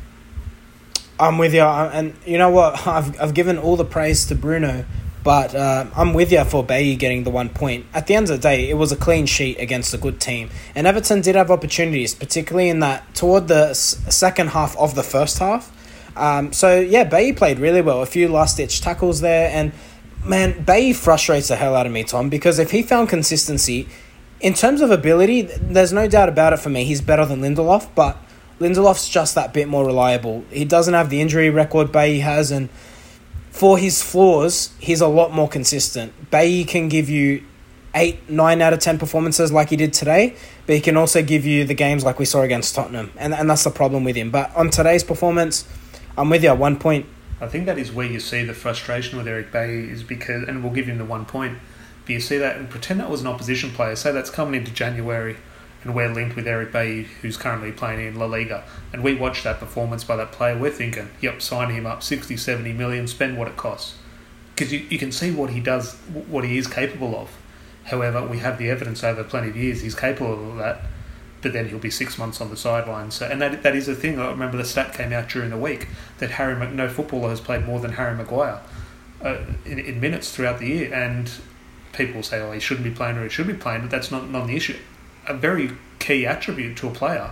[1.19, 2.87] I'm with you, and you know what?
[2.87, 4.85] I've I've given all the praise to Bruno,
[5.29, 7.85] but uh, I'm with you for Bailly getting the one point.
[7.93, 10.49] At the end of the day, it was a clean sheet against a good team,
[10.73, 15.03] and Everton did have opportunities, particularly in that toward the s- second half of the
[15.03, 15.71] first half.
[16.17, 18.01] Um, so yeah, Bailly played really well.
[18.01, 19.71] A few last ditch tackles there, and
[20.25, 23.87] man, Bailly frustrates the hell out of me, Tom, because if he found consistency,
[24.41, 26.85] in terms of ability, there's no doubt about it for me.
[26.85, 28.17] He's better than Lindelof, but
[28.59, 30.43] Lindelof's just that bit more reliable.
[30.49, 32.69] He doesn't have the injury record Bailly has, and
[33.51, 36.31] for his flaws, he's a lot more consistent.
[36.31, 37.43] Bailly can give you
[37.95, 40.35] eight, nine out of ten performances like he did today,
[40.65, 43.49] but he can also give you the games like we saw against Tottenham, and and
[43.49, 44.31] that's the problem with him.
[44.31, 45.67] But on today's performance,
[46.17, 46.49] I'm with you.
[46.49, 47.05] at One point.
[47.41, 50.61] I think that is where you see the frustration with Eric Bailly is because, and
[50.61, 51.57] we'll give him the one point.
[52.05, 53.95] But you see that and pretend that was an opposition player.
[53.95, 55.37] Say that's coming into January,
[55.83, 59.43] and we're linked with Eric Bailly, who's currently playing in La Liga, and we watch
[59.43, 60.57] that performance by that player.
[60.57, 63.97] We're thinking, yep, sign him up, 60, 70 million, spend what it costs,
[64.55, 65.95] because you, you can see what he does,
[66.27, 67.37] what he is capable of.
[67.85, 70.81] However, we have the evidence over plenty of years he's capable of that,
[71.41, 73.15] but then he'll be six months on the sidelines.
[73.15, 74.19] So, and that, that is a thing.
[74.19, 75.87] I remember the stat came out during the week
[76.19, 78.61] that Harry no footballer has played more than Harry Maguire
[79.23, 81.31] uh, in, in minutes throughout the year, and
[81.93, 84.29] people say, "Oh, he shouldn't be playing or he should be playing," but that's not
[84.29, 84.77] not the issue.
[85.29, 87.31] A very key attribute to a player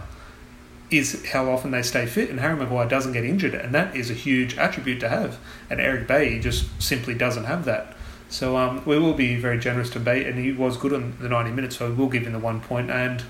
[0.90, 4.10] is how often they stay fit, and Harry Maguire doesn't get injured, and that is
[4.10, 5.38] a huge attribute to have.
[5.70, 7.96] And Eric Bailly just simply doesn't have that.
[8.30, 11.28] So um, we will be very generous to Bailly, and he was good on the
[11.28, 12.90] 90 minutes, so we'll give him the one point.
[12.90, 13.24] And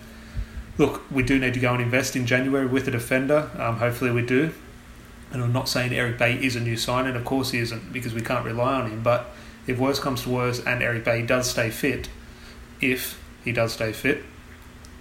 [0.77, 3.49] look, we do need to go and invest in January with a defender.
[3.57, 4.53] Um, hopefully, we do.
[5.31, 7.91] And I'm not saying Eric Bailly is a new sign, and of course he isn't,
[7.91, 9.01] because we can't rely on him.
[9.01, 9.31] But
[9.65, 12.09] if worse comes to worse, and Eric Bailly does stay fit,
[12.81, 14.23] if he does stay fit,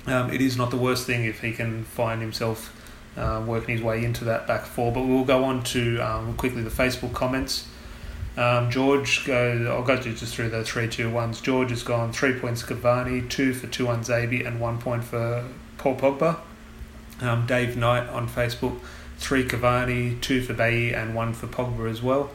[0.06, 2.72] um, it is not the worst thing if he can find himself
[3.16, 4.92] uh, working his way into that back four.
[4.92, 7.66] But we'll go on to um, quickly the Facebook comments.
[8.36, 9.66] Um, George goes.
[9.66, 11.40] I'll go just through the three two ones.
[11.40, 16.38] George has gone three points Cavani, two for Tuanzebe, and one point for Paul Pogba.
[17.20, 18.78] Um, Dave Knight on Facebook,
[19.16, 22.30] three Cavani, two for Bailly, and one for Pogba as well.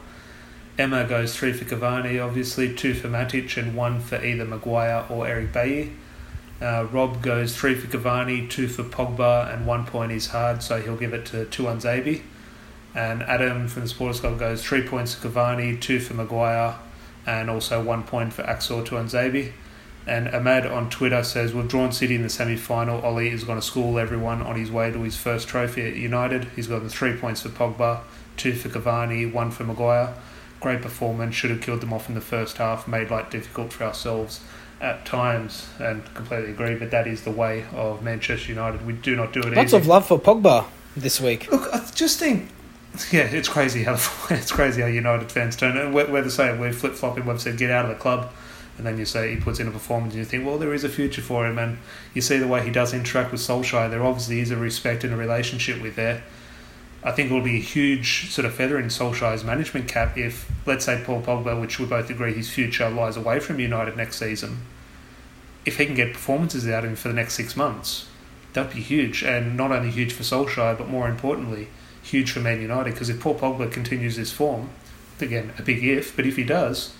[0.76, 5.28] Emma goes three for Cavani, obviously two for Matic, and one for either Maguire or
[5.28, 5.92] Eric Bailly.
[6.62, 10.80] Uh, Rob goes three for Cavani, two for Pogba, and one point is hard, so
[10.80, 12.22] he'll give it to Tuanzebe.
[12.94, 16.78] And Adam from the Sports Club goes three points for Cavani, two for Maguire,
[17.26, 19.50] and also one point for Axel Tuanzebe.
[20.06, 23.00] And Ahmad on Twitter says, We've drawn City in the semi final.
[23.02, 26.44] Ollie is going to school everyone on his way to his first trophy at United.
[26.54, 28.02] He's got the three points for Pogba,
[28.36, 30.14] two for Cavani, one for Maguire.
[30.60, 33.82] Great performance, should have killed them off in the first half, made life difficult for
[33.82, 34.40] ourselves
[34.82, 38.84] at times, and completely agree, but that is the way of Manchester United.
[38.84, 39.76] We do not do it Lots easy.
[39.76, 40.66] of love for Pogba
[40.96, 41.50] this week.
[41.50, 42.50] Look, I just think
[43.10, 43.94] yeah, it's crazy how
[44.30, 45.76] it's crazy how United fans turn.
[45.76, 46.58] And we're, we're the same.
[46.58, 47.24] We're flip flopping.
[47.24, 48.32] We've said get out of the club,
[48.76, 50.84] and then you say he puts in a performance, and you think, well, there is
[50.84, 51.58] a future for him.
[51.58, 51.78] And
[52.12, 53.88] you see the way he does interact with Solskjaer.
[53.88, 56.22] There obviously is a respect and a relationship with there.
[57.04, 60.50] I think it will be a huge sort of feather in Solskjaer's management cap if,
[60.66, 64.18] let's say, Paul Pogba, which we both agree his future lies away from United next
[64.18, 64.58] season,
[65.64, 68.08] if he can get performances out of him for the next six months,
[68.52, 69.24] that'd be huge.
[69.24, 71.68] And not only huge for Solskjaer, but more importantly,
[72.02, 74.70] huge for Man United because if Paul Pogba continues this form,
[75.20, 76.94] again, a big if, but if he does,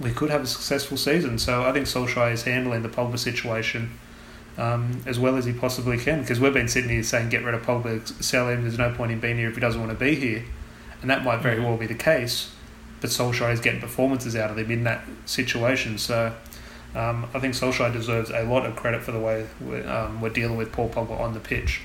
[0.00, 1.38] we could have a successful season.
[1.38, 3.98] So I think Solskjaer is handling the Pogba situation
[4.58, 7.54] um, as well as he possibly can because we've been sitting here saying get rid
[7.54, 9.98] of Pogba, sell him, there's no point in being here if he doesn't want to
[9.98, 10.44] be here.
[11.00, 12.54] And that might very well be the case,
[13.00, 15.98] but Solskjaer is getting performances out of him in that situation.
[15.98, 16.32] So
[16.94, 20.30] um, I think Solskjaer deserves a lot of credit for the way we're, um, we're
[20.30, 21.80] dealing with Paul Pogba on the pitch.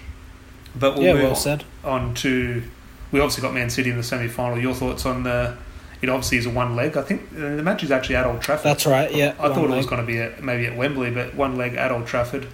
[0.75, 1.63] But we'll yeah, move well on, said.
[1.83, 2.63] on to
[3.11, 4.59] we obviously got Man City in the semi final.
[4.59, 5.57] Your thoughts on the?
[6.01, 6.95] It obviously is a one leg.
[6.95, 8.65] I think uh, the match is actually at Old Trafford.
[8.65, 9.13] That's right.
[9.13, 11.57] Yeah, I one thought it was going to be at, maybe at Wembley, but one
[11.57, 12.47] leg at Old Trafford.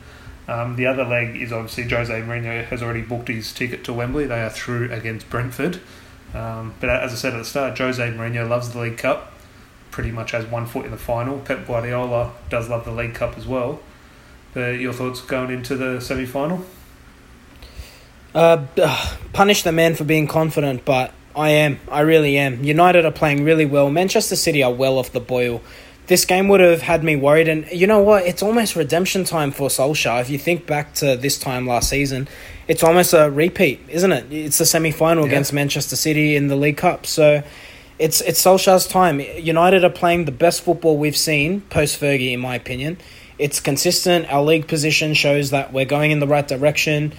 [0.48, 4.26] Um, the other leg is obviously Jose Mourinho has already booked his ticket to Wembley.
[4.26, 5.80] They are through against Brentford.
[6.34, 9.32] Um, but as I said at the start, Jose Mourinho loves the League Cup.
[9.92, 11.40] Pretty much has one foot in the final.
[11.40, 13.80] Pep Guardiola does love the League Cup as well.
[14.54, 16.66] But your thoughts going into the semi final?
[18.34, 18.66] Uh,
[19.32, 21.80] punish the man for being confident, but I am.
[21.92, 22.64] I really am.
[22.64, 23.90] United are playing really well.
[23.90, 25.62] Manchester City are well off the boil.
[26.08, 28.26] This game would have had me worried, and you know what?
[28.26, 30.20] It's almost redemption time for Solskjaer.
[30.22, 32.28] If you think back to this time last season,
[32.68, 34.26] it's almost a repeat, isn't it?
[34.32, 35.30] It's the semi final Yeah.
[35.32, 37.06] against Manchester City in the League Cup.
[37.06, 37.42] So
[38.00, 39.22] it's it's Solskjaer's time.
[39.22, 42.98] United are playing the best football we've seen post Fergie, in my opinion.
[43.40, 44.32] It's consistent.
[44.32, 47.14] Our league position shows that we're going in the right direction.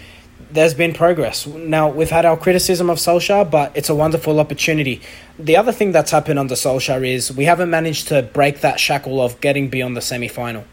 [0.55, 1.49] There's been progress.
[1.49, 5.03] Now, we've had our criticism of Solskjaer, but it's a wonderful opportunity.
[5.37, 9.21] The other thing that's happened under Solskjaer is we haven't managed to break that shackle
[9.21, 10.65] of getting beyond the semi final.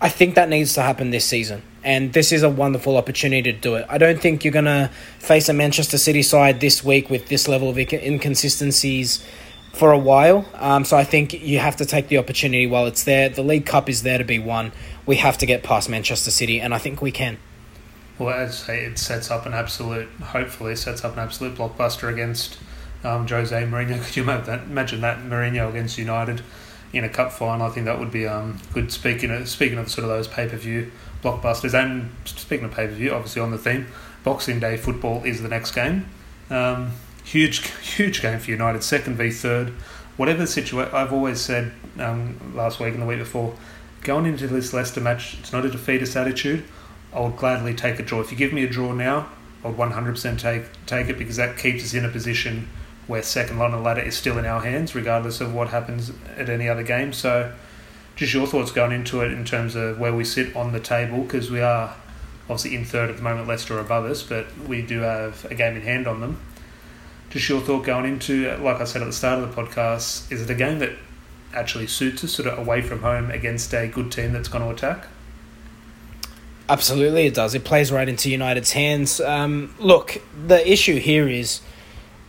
[0.00, 3.58] I think that needs to happen this season, and this is a wonderful opportunity to
[3.58, 3.86] do it.
[3.88, 7.48] I don't think you're going to face a Manchester City side this week with this
[7.48, 9.26] level of inconsistencies
[9.72, 10.46] for a while.
[10.54, 13.30] Um, so I think you have to take the opportunity while it's there.
[13.30, 14.70] The League Cup is there to be won.
[15.06, 17.38] We have to get past Manchester City, and I think we can.
[18.18, 22.12] Well, as I say, it sets up an absolute, hopefully, sets up an absolute blockbuster
[22.12, 22.58] against
[23.02, 24.02] um, Jose Mourinho.
[24.06, 25.18] Could you imagine that?
[25.18, 26.42] Mourinho against United
[26.92, 27.66] in a cup final.
[27.66, 28.92] I think that would be um, good.
[28.92, 30.90] Speaking of speaking of sort of those pay per view
[31.22, 33.88] blockbusters, and speaking of pay per view, obviously on the theme,
[34.22, 36.06] Boxing Day football is the next game.
[36.50, 36.92] Um,
[37.24, 39.70] huge huge game for United, second v third.
[40.16, 43.54] Whatever the situation, I've always said um, last week and the week before,
[44.02, 46.62] going into this Leicester match, it's not a defeatist attitude.
[47.14, 48.20] I would gladly take a draw.
[48.20, 49.28] If you give me a draw now,
[49.64, 52.68] I would 100% take take it because that keeps us in a position
[53.06, 56.48] where second line the ladder is still in our hands, regardless of what happens at
[56.48, 57.12] any other game.
[57.12, 57.52] So,
[58.16, 61.22] just your thoughts going into it in terms of where we sit on the table,
[61.22, 61.94] because we are
[62.44, 65.76] obviously in third at the moment, Leicester above us, but we do have a game
[65.76, 66.40] in hand on them.
[67.30, 70.42] Just your thought going into, like I said at the start of the podcast, is
[70.42, 70.92] it a game that
[71.52, 74.70] actually suits us, sort of away from home against a good team that's going to
[74.70, 75.08] attack?
[76.68, 77.54] Absolutely, it does.
[77.54, 79.20] It plays right into United's hands.
[79.20, 81.60] Um, look, the issue here is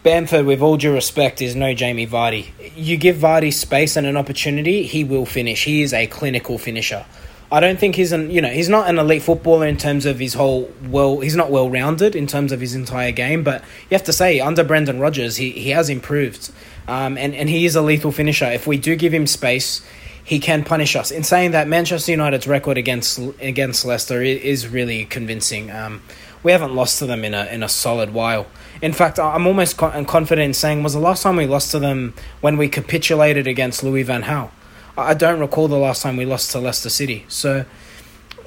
[0.03, 2.47] Bamford, with all due respect, is no Jamie Vardy.
[2.75, 5.63] You give Vardy space and an opportunity, he will finish.
[5.63, 7.05] He is a clinical finisher.
[7.51, 10.19] I don't think he's an you know he's not an elite footballer in terms of
[10.19, 13.95] his whole well he's not well rounded in terms of his entire game, but you
[13.95, 16.51] have to say under Brendan Rodgers he, he has improved,
[16.87, 18.45] um, and and he is a lethal finisher.
[18.45, 19.81] If we do give him space,
[20.25, 21.11] he can punish us.
[21.11, 25.71] In saying that, Manchester United's record against against Leicester is really convincing.
[25.71, 26.01] Um,
[26.41, 28.47] we haven't lost to them in a in a solid while.
[28.81, 32.15] In fact, I'm almost confident in saying was the last time we lost to them
[32.41, 34.49] when we capitulated against Louis Van Gaal.
[34.97, 37.25] I don't recall the last time we lost to Leicester City.
[37.27, 37.65] So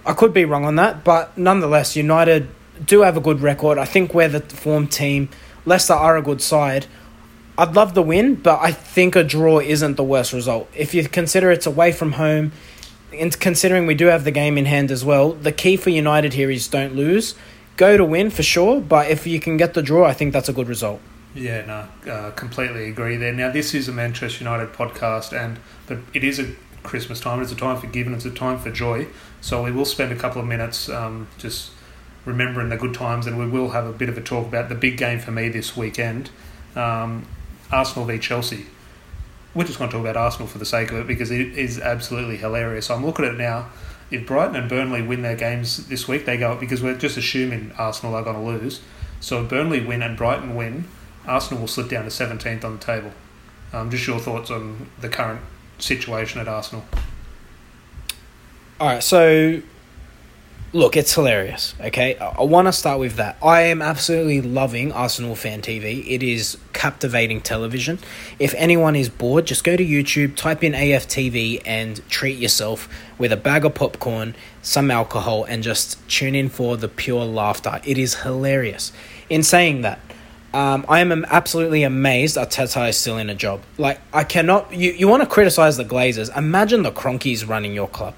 [0.05, 2.49] I could be wrong on that, but nonetheless, United
[2.85, 3.79] do have a good record.
[3.79, 5.29] I think we're the form team.
[5.65, 6.87] Leicester are a good side.
[7.59, 10.71] I'd love the win, but I think a draw isn't the worst result.
[10.75, 12.53] If you consider it's away from home,
[13.13, 16.35] and considering we do have the game in hand as well, the key for United
[16.35, 17.35] here is don't lose
[17.79, 20.51] go to win for sure, but if you can get the draw, I think that's
[20.51, 21.01] a good result.
[21.35, 23.33] Yeah, no, uh, completely agree there.
[23.33, 27.41] Now, this is a Manchester United podcast, and but it is a Christmas time.
[27.41, 28.13] It's a time for giving.
[28.13, 29.07] It's a time for joy.
[29.41, 31.71] So we will spend a couple of minutes um, just
[32.25, 34.75] remembering the good times, and we will have a bit of a talk about the
[34.75, 36.31] big game for me this weekend,
[36.75, 37.27] um,
[37.71, 38.67] Arsenal v Chelsea.
[39.55, 41.81] We're just going to talk about Arsenal for the sake of it because it is
[41.81, 42.91] absolutely hilarious.
[42.91, 43.71] I'm looking at it now
[44.11, 47.17] if Brighton and Burnley win their games this week, they go up because we're just
[47.17, 48.81] assuming Arsenal are going to lose.
[49.21, 50.87] So if Burnley win and Brighton win,
[51.27, 53.13] Arsenal will slip down to 17th on the table.
[53.73, 55.43] Um, just your thoughts on the current
[55.79, 56.85] situation at Arsenal.
[58.81, 59.61] All right, so
[60.73, 61.75] look, it's hilarious.
[61.81, 63.39] Okay, I, want to start with that.
[63.43, 66.05] I am absolutely loving Arsenal Fan TV.
[66.07, 67.99] It is captivating television.
[68.39, 73.33] If anyone is bored, just go to YouTube, type in AFTV, and treat yourself with
[73.33, 77.81] a bag of popcorn, some alcohol, and just tune in for the pure laughter.
[77.85, 78.93] It is hilarious.
[79.31, 80.01] In saying that,
[80.55, 83.63] um, I am absolutely amazed Arteta is still in a job.
[83.77, 84.73] Like, I cannot.
[84.73, 86.35] You, you want to criticize the Glazers.
[86.37, 88.15] Imagine the Kroenkes running your club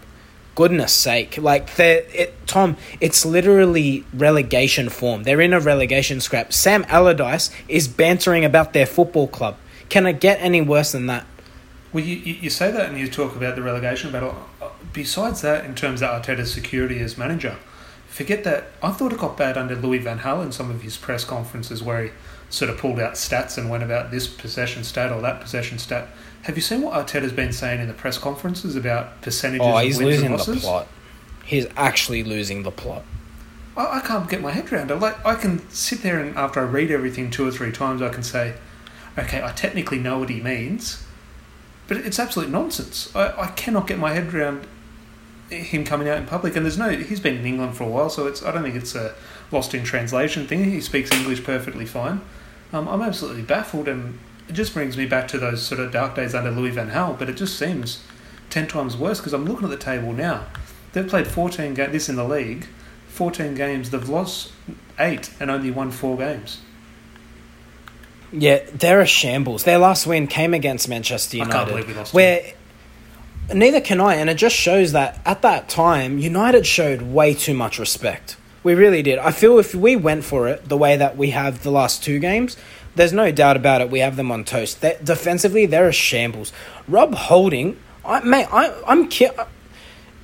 [0.60, 1.38] goodness sake.
[1.38, 5.22] Like it tom it's literally relegation form.
[5.22, 6.52] They're in a relegation scrap.
[6.52, 9.56] Sam allardyce is bantering about their football club.
[9.88, 11.24] Can it get any worse than that?
[11.94, 14.36] Well you, you say that and you talk about the relegation battle.
[14.60, 17.56] Uh, besides that in terms of arteta's security as manager
[18.08, 18.64] forget that.
[18.82, 21.82] I thought it got bad under louis van gaal in some of his press conferences
[21.82, 22.10] where he
[22.50, 26.08] sort of pulled out stats and went about this possession stat or that possession stat
[26.42, 29.66] have you seen what Arteta's been saying in the press conferences about percentages?
[29.66, 30.88] Oh, he's losing the plot.
[31.44, 33.02] He's actually losing the plot.
[33.76, 34.96] I, I can't get my head around it.
[34.96, 38.08] Like I can sit there and after I read everything two or three times, I
[38.08, 38.54] can say,
[39.18, 41.04] okay, I technically know what he means,
[41.88, 43.14] but it's absolute nonsense.
[43.14, 44.66] I, I cannot get my head around
[45.50, 46.56] him coming out in public.
[46.56, 48.76] And there's no, he's been in England for a while, so it's I don't think
[48.76, 49.14] it's a
[49.50, 50.64] lost in translation thing.
[50.64, 52.20] He speaks English perfectly fine.
[52.72, 54.18] Um, I'm absolutely baffled and
[54.50, 57.16] it just brings me back to those sort of dark days under Louis Van Gaal,
[57.16, 58.02] but it just seems
[58.50, 60.46] ten times worse because I'm looking at the table now.
[60.92, 62.66] They've played 14 games, this in the league,
[63.08, 63.90] 14 games.
[63.90, 64.52] They've lost
[64.98, 66.60] eight and only won four games.
[68.32, 69.62] Yeah, they're a shambles.
[69.62, 71.54] Their last win came against Manchester United.
[71.54, 72.12] I can't believe we lost.
[72.12, 72.54] Where
[73.54, 77.54] neither can I, and it just shows that at that time United showed way too
[77.54, 78.36] much respect.
[78.64, 79.18] We really did.
[79.18, 82.18] I feel if we went for it the way that we have the last two
[82.18, 82.56] games,
[82.94, 83.90] there's no doubt about it.
[83.90, 84.80] We have them on toast.
[84.80, 86.52] They're, defensively, they're a shambles.
[86.88, 89.30] Rob Holding, I, mate, I, I'm ki-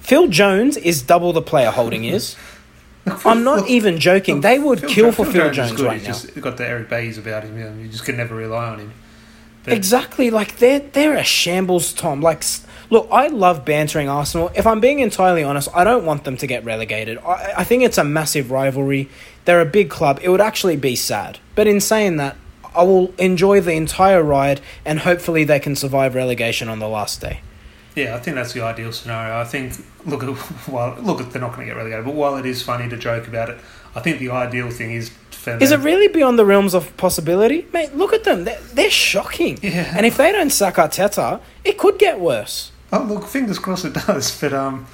[0.00, 2.36] Phil Jones is double the player Holding is.
[3.24, 4.40] I'm not even joking.
[4.40, 6.06] They would Phil kill for Phil, Phil Jones, Jones right now.
[6.08, 7.80] Just got the Eric Bailly's about him.
[7.80, 8.92] You just can never rely on him.
[9.62, 10.30] But exactly.
[10.30, 12.20] Like they're they're a shambles, Tom.
[12.20, 12.44] Like,
[12.90, 14.50] look, I love bantering Arsenal.
[14.54, 17.18] If I'm being entirely honest, I don't want them to get relegated.
[17.18, 19.08] I, I think it's a massive rivalry.
[19.44, 20.20] They're a big club.
[20.22, 21.38] It would actually be sad.
[21.54, 22.36] But in saying that,
[22.76, 27.20] I will enjoy the entire ride, and hopefully they can survive relegation on the last
[27.20, 27.40] day.
[27.94, 29.38] Yeah, I think that's the ideal scenario.
[29.38, 29.72] I think
[30.04, 30.28] look, at
[30.68, 33.26] while look, they're not going to get relegated, but while it is funny to joke
[33.26, 33.58] about it,
[33.94, 35.10] I think the ideal thing is.
[35.60, 37.68] Is it really beyond the realms of possibility?
[37.72, 38.42] Mate, look at them.
[38.42, 39.60] They're, they're shocking.
[39.62, 39.94] Yeah.
[39.96, 42.72] And if they don't sack Arteta, it could get worse.
[42.92, 44.40] Oh, look, fingers crossed it does.
[44.40, 44.88] But um,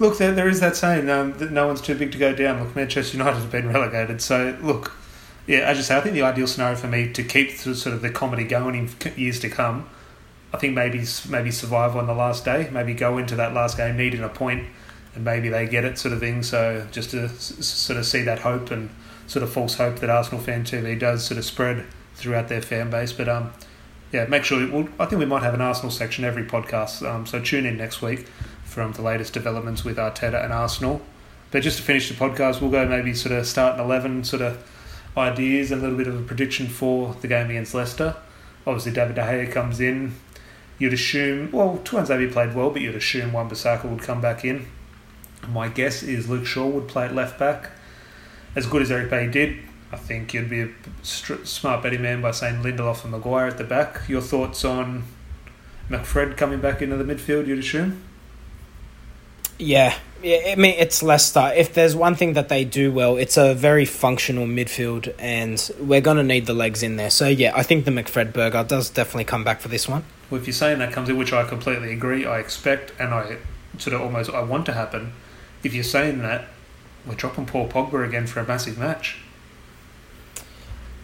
[0.00, 2.60] look, there, there is that saying um, that no one's too big to go down.
[2.60, 4.20] Look, Manchester United have been relegated.
[4.20, 4.92] So, look,
[5.46, 8.02] yeah, as you say, I think the ideal scenario for me to keep sort of
[8.02, 9.88] the comedy going in years to come,
[10.54, 13.96] I think maybe maybe survive on the last day, maybe go into that last game
[13.96, 14.66] needing a point,
[15.14, 16.42] and maybe they get it, sort of thing.
[16.42, 18.88] So, just to sort of see that hope and
[19.26, 21.84] sort of false hope that Arsenal fan TV does sort of spread
[22.14, 23.12] throughout their fan base.
[23.12, 23.52] But um,
[24.12, 24.66] yeah, make sure.
[24.66, 27.06] We'll, I think we might have an Arsenal section every podcast.
[27.06, 28.26] Um, so tune in next week
[28.64, 31.02] from the latest developments with Arteta and Arsenal.
[31.50, 34.42] But just to finish the podcast, we'll go maybe sort of start an eleven sort
[34.42, 34.64] of
[35.16, 38.16] ideas and a little bit of a prediction for the game against Leicester.
[38.66, 40.14] Obviously, David De Gea comes in.
[40.78, 44.66] You'd assume, well, Tuanzebe played well, but you'd assume Wan Bissaka would come back in.
[45.48, 47.70] My guess is Luke Shaw would play at left back.
[48.56, 49.58] As good as Eric Bailly did,
[49.92, 50.68] I think you'd be a
[51.02, 54.08] smart betting man by saying Lindelof and Maguire at the back.
[54.08, 55.04] Your thoughts on
[55.88, 58.02] McFred coming back into the midfield, you'd assume?
[59.58, 60.52] Yeah, yeah.
[60.52, 61.52] I mean, it's Leicester.
[61.54, 66.00] If there's one thing that they do well, it's a very functional midfield, and we're
[66.00, 67.10] gonna need the legs in there.
[67.10, 70.04] So yeah, I think the McFred burger does definitely come back for this one.
[70.30, 73.36] Well, if you're saying that comes in, which I completely agree, I expect and I
[73.78, 75.12] sort of almost I want to happen.
[75.62, 76.48] If you're saying that,
[77.06, 79.18] we're dropping Paul Pogba again for a massive match.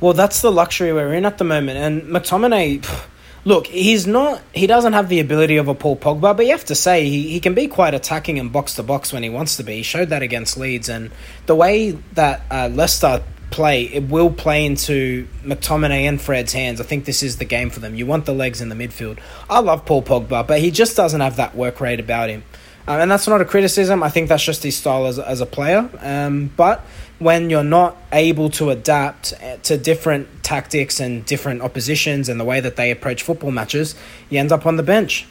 [0.00, 2.80] Well, that's the luxury we're in at the moment, and McTominay.
[2.80, 3.06] pff,
[3.44, 4.42] Look, he's not.
[4.54, 7.28] He doesn't have the ability of a Paul Pogba, but you have to say he,
[7.30, 9.76] he can be quite attacking and box to box when he wants to be.
[9.76, 11.10] He showed that against Leeds, and
[11.46, 16.80] the way that uh, Leicester play, it will play into McTominay and Fred's hands.
[16.80, 17.94] I think this is the game for them.
[17.94, 19.18] You want the legs in the midfield.
[19.48, 22.44] I love Paul Pogba, but he just doesn't have that work rate about him.
[22.86, 24.02] Uh, and that's not a criticism.
[24.02, 25.88] I think that's just his style as, as a player.
[26.00, 26.84] Um, but
[27.20, 32.44] when you're not able to adapt uh, to different tactics and different oppositions and the
[32.44, 33.94] way that they approach football matches,
[34.30, 35.26] you end up on the bench.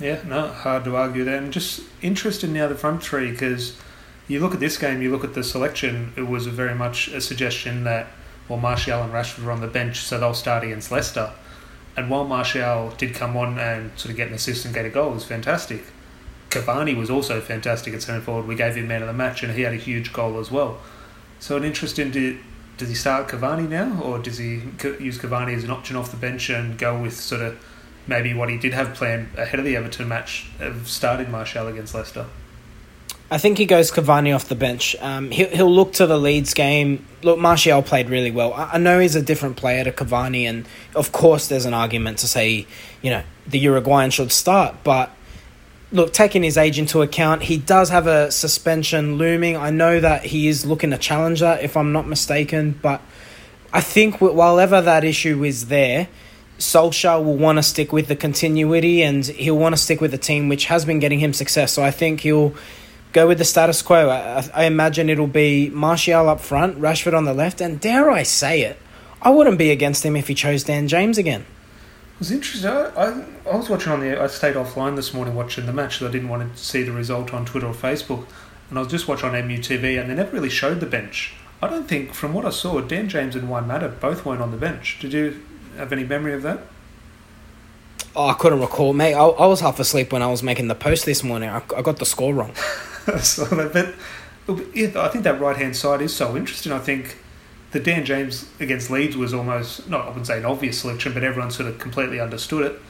[0.00, 1.36] Yeah, no, hard to argue there.
[1.36, 3.76] And just interested now the front three because
[4.28, 6.14] you look at this game, you look at the selection.
[6.16, 8.08] It was very much a suggestion that
[8.48, 11.32] well, Martial and Rashford were on the bench, so they'll start against Leicester.
[11.96, 14.88] And while Martial did come on and sort of get an assist and get a
[14.88, 15.84] goal, it was fantastic.
[16.48, 18.48] Cavani was also fantastic at centre forward.
[18.48, 20.80] We gave him man of the match, and he had a huge goal as well.
[21.40, 22.38] So, an interest in do,
[22.76, 24.62] does he start Cavani now, or does he
[25.00, 27.58] use Cavani as an option off the bench and go with sort of
[28.06, 31.94] maybe what he did have planned ahead of the Everton match of starting Martial against
[31.94, 32.26] Leicester?
[33.32, 34.96] I think he goes Cavani off the bench.
[35.00, 37.06] Um, he'll, he'll look to the Leeds game.
[37.22, 38.52] Look, Martial played really well.
[38.52, 40.66] I, I know he's a different player to Cavani, and
[40.96, 42.66] of course, there's an argument to say,
[43.02, 44.74] you know, the Uruguayan should start.
[44.82, 45.10] But
[45.92, 49.56] look, taking his age into account, he does have a suspension looming.
[49.56, 52.78] I know that he is looking to challenge that, if I'm not mistaken.
[52.80, 53.00] But
[53.72, 56.08] I think wh- while ever that issue is there,
[56.58, 60.18] Solskjaer will want to stick with the continuity and he'll want to stick with the
[60.18, 61.72] team which has been getting him success.
[61.72, 62.54] So I think he'll
[63.12, 64.10] go with the status quo.
[64.10, 68.22] I, I imagine it'll be Martial up front, Rashford on the left, and dare I
[68.24, 68.78] say it,
[69.22, 71.46] I wouldn't be against him if he chose Dan James again.
[72.20, 72.70] Was interesting.
[72.70, 74.20] I, I, I was watching on the.
[74.20, 76.92] I stayed offline this morning watching the match, so I didn't want to see the
[76.92, 78.26] result on Twitter or Facebook.
[78.68, 81.34] And I was just watching on MUTV, and they never really showed the bench.
[81.62, 84.50] I don't think, from what I saw, Dan James and Juan Mata both weren't on
[84.50, 84.98] the bench.
[85.00, 85.42] Did you
[85.76, 86.60] have any memory of that?
[88.14, 89.14] Oh, I couldn't recall, mate.
[89.14, 91.48] I, I was half asleep when I was making the post this morning.
[91.48, 92.54] I, I got the score wrong.
[93.20, 93.94] so but
[94.74, 96.72] yeah, I think that right hand side is so interesting.
[96.72, 97.16] I think
[97.72, 101.22] the Dan James against Leeds was almost not I wouldn't say an obvious selection, but
[101.22, 102.80] everyone sort of completely understood it.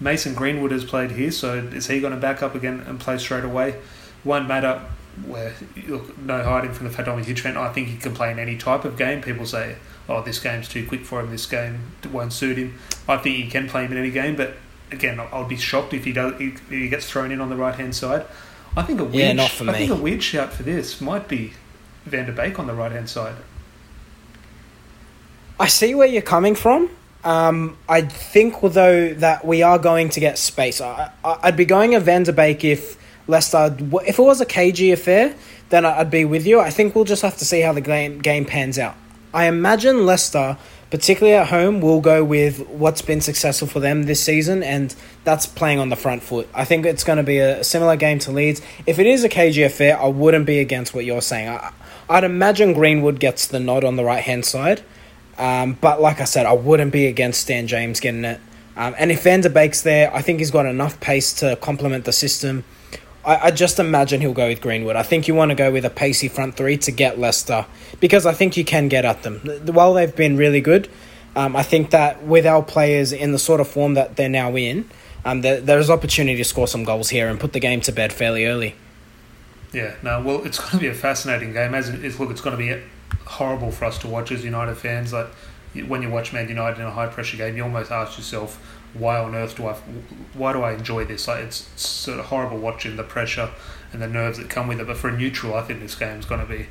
[0.00, 3.16] Mason Greenwood has played here, so is he going to back up again and play
[3.16, 3.80] straight away?
[4.24, 4.86] Juan Mata
[5.26, 5.54] where
[5.86, 7.56] look, no hiding from the fact I'm a huge fan.
[7.56, 9.22] I think he can play in any type of game.
[9.22, 9.76] People say,
[10.08, 11.30] "Oh, this game's too quick for him.
[11.30, 12.78] This game won't suit him."
[13.08, 14.56] I think he can play him in any game, but
[14.90, 16.40] again, I'll be shocked if he does.
[16.40, 18.26] If he gets thrown in on the right hand side.
[18.76, 19.14] I think a weird.
[19.14, 19.70] Yeah, not for me.
[19.70, 21.52] I think a weird shout for this might be
[22.06, 23.36] Van der Beek on the right hand side.
[25.58, 26.90] I see where you're coming from.
[27.22, 30.80] Um, I think, though, that we are going to get space.
[30.80, 33.76] I, I'd be going a Van if Leicester,
[34.06, 35.34] if it was a KG affair,
[35.70, 36.60] then I'd be with you.
[36.60, 38.96] I think we'll just have to see how the game, game pans out.
[39.32, 40.58] I imagine Leicester,
[40.90, 44.94] particularly at home, will go with what's been successful for them this season, and
[45.24, 46.48] that's playing on the front foot.
[46.52, 48.60] I think it's going to be a similar game to Leeds.
[48.86, 51.48] If it is a KG affair, I wouldn't be against what you're saying.
[51.48, 51.72] I,
[52.08, 54.82] I'd imagine Greenwood gets the nod on the right hand side.
[55.38, 58.40] Um, but like I said, I wouldn't be against Dan James getting it
[58.76, 62.12] Um, and if Van der there, I think he's got enough pace to complement the
[62.12, 62.64] system.
[63.24, 64.96] I, I just imagine he'll go with Greenwood.
[64.96, 67.66] I think you want to go with a pacey front three to get Leicester
[68.00, 69.40] because I think you can get at them.
[69.66, 70.88] While they've been really good,
[71.36, 74.56] um, I think that with our players in the sort of form that they're now
[74.56, 74.88] in,
[75.24, 78.12] um, there, there's opportunity to score some goals here and put the game to bed
[78.12, 78.74] fairly early.
[79.72, 81.74] Yeah, no, well, it's going to be a fascinating game.
[81.74, 82.80] As it is, look, it's going to be
[83.26, 85.12] horrible for us to watch as United fans.
[85.12, 85.28] Like
[85.86, 88.56] when you watch Man United in a high pressure game, you almost ask yourself,
[88.94, 89.74] why on earth do I,
[90.34, 91.26] why do I enjoy this?
[91.26, 93.50] Like it's sort of horrible watching the pressure
[93.92, 94.86] and the nerves that come with it.
[94.86, 96.66] But for a neutral, I think this game is going to be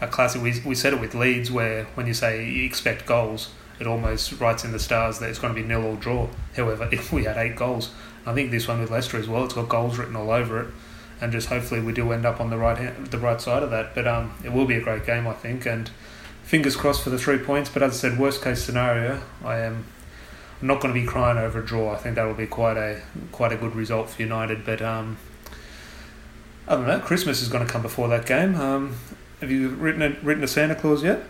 [0.00, 0.42] a classic.
[0.42, 4.40] We we said it with Leeds, where when you say you expect goals, it almost
[4.40, 6.28] writes in the stars that it's going to be nil or draw.
[6.56, 7.90] However, if we had eight goals,
[8.24, 10.68] I think this one with Leicester as well, it's got goals written all over it
[11.20, 13.70] and just hopefully we do end up on the right hand, the right side of
[13.70, 13.94] that.
[13.94, 15.90] But um, it will be a great game, I think, and
[16.42, 17.70] fingers crossed for the three points.
[17.70, 19.86] But as I said, worst case scenario, I am
[20.60, 21.92] not going to be crying over a draw.
[21.92, 23.02] I think that will be quite a
[23.32, 24.64] quite a good result for United.
[24.64, 25.18] But um,
[26.68, 27.00] I don't know.
[27.00, 28.54] Christmas is going to come before that game.
[28.56, 28.96] Um,
[29.40, 31.22] have you written a, written a Santa Claus yet?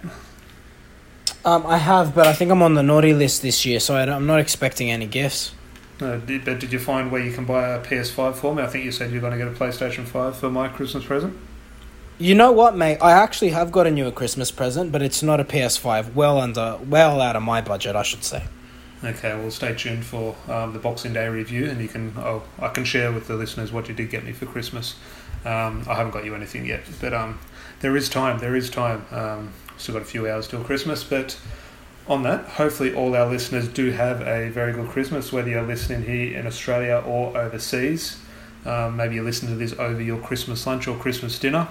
[1.44, 4.26] Um, I have, but I think I'm on the naughty list this year, so I'm
[4.26, 5.52] not expecting any gifts.
[6.00, 8.62] Uh, did, but did you find where you can buy a PS5 for me?
[8.62, 11.36] I think you said you're going to get a PlayStation 5 for my Christmas present.
[12.18, 12.98] You know what, mate?
[13.00, 16.14] I actually have got a new Christmas present, but it's not a PS5.
[16.14, 18.44] Well under, well out of my budget, I should say.
[19.04, 22.14] Okay, well, stay tuned for um, the Boxing Day review, and you can.
[22.16, 24.94] Oh, I can share with the listeners what you did get me for Christmas.
[25.44, 27.38] Um, I haven't got you anything yet, but um,
[27.80, 28.38] there is time.
[28.38, 29.04] There is time.
[29.10, 31.38] Um, still got a few hours till Christmas, but
[32.08, 36.04] on that, hopefully all our listeners do have a very good Christmas, whether you're listening
[36.04, 38.20] here in Australia or overseas.
[38.64, 41.68] Um, maybe you listen to this over your Christmas lunch or Christmas dinner.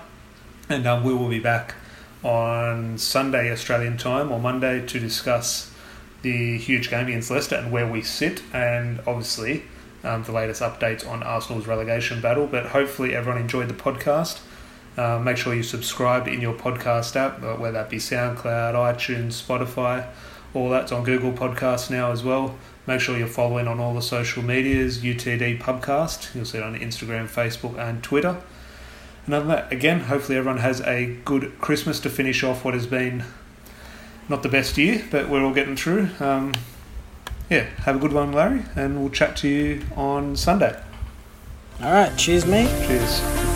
[0.69, 1.75] And um, we will be back
[2.23, 5.71] on Sunday Australian time or Monday to discuss
[6.21, 9.63] the huge game against Leicester and where we sit, and obviously
[10.03, 12.47] um, the latest updates on Arsenal's relegation battle.
[12.47, 14.39] But hopefully everyone enjoyed the podcast.
[14.97, 19.43] Uh, make sure you subscribe in your podcast app, uh, whether that be SoundCloud, iTunes,
[19.43, 20.07] Spotify,
[20.53, 22.57] all that's on Google Podcasts now as well.
[22.87, 26.33] Make sure you're following on all the social medias, UTD Pubcast.
[26.35, 28.41] You'll see it on Instagram, Facebook, and Twitter.
[29.25, 32.73] And other than that, again, hopefully everyone has a good Christmas to finish off what
[32.73, 33.23] has been
[34.29, 36.09] not the best year, but we're all getting through.
[36.19, 36.53] Um,
[37.49, 40.79] yeah, have a good one, Larry, and we'll chat to you on Sunday.
[41.81, 42.69] All right, cheers, mate.
[42.87, 43.54] Cheers.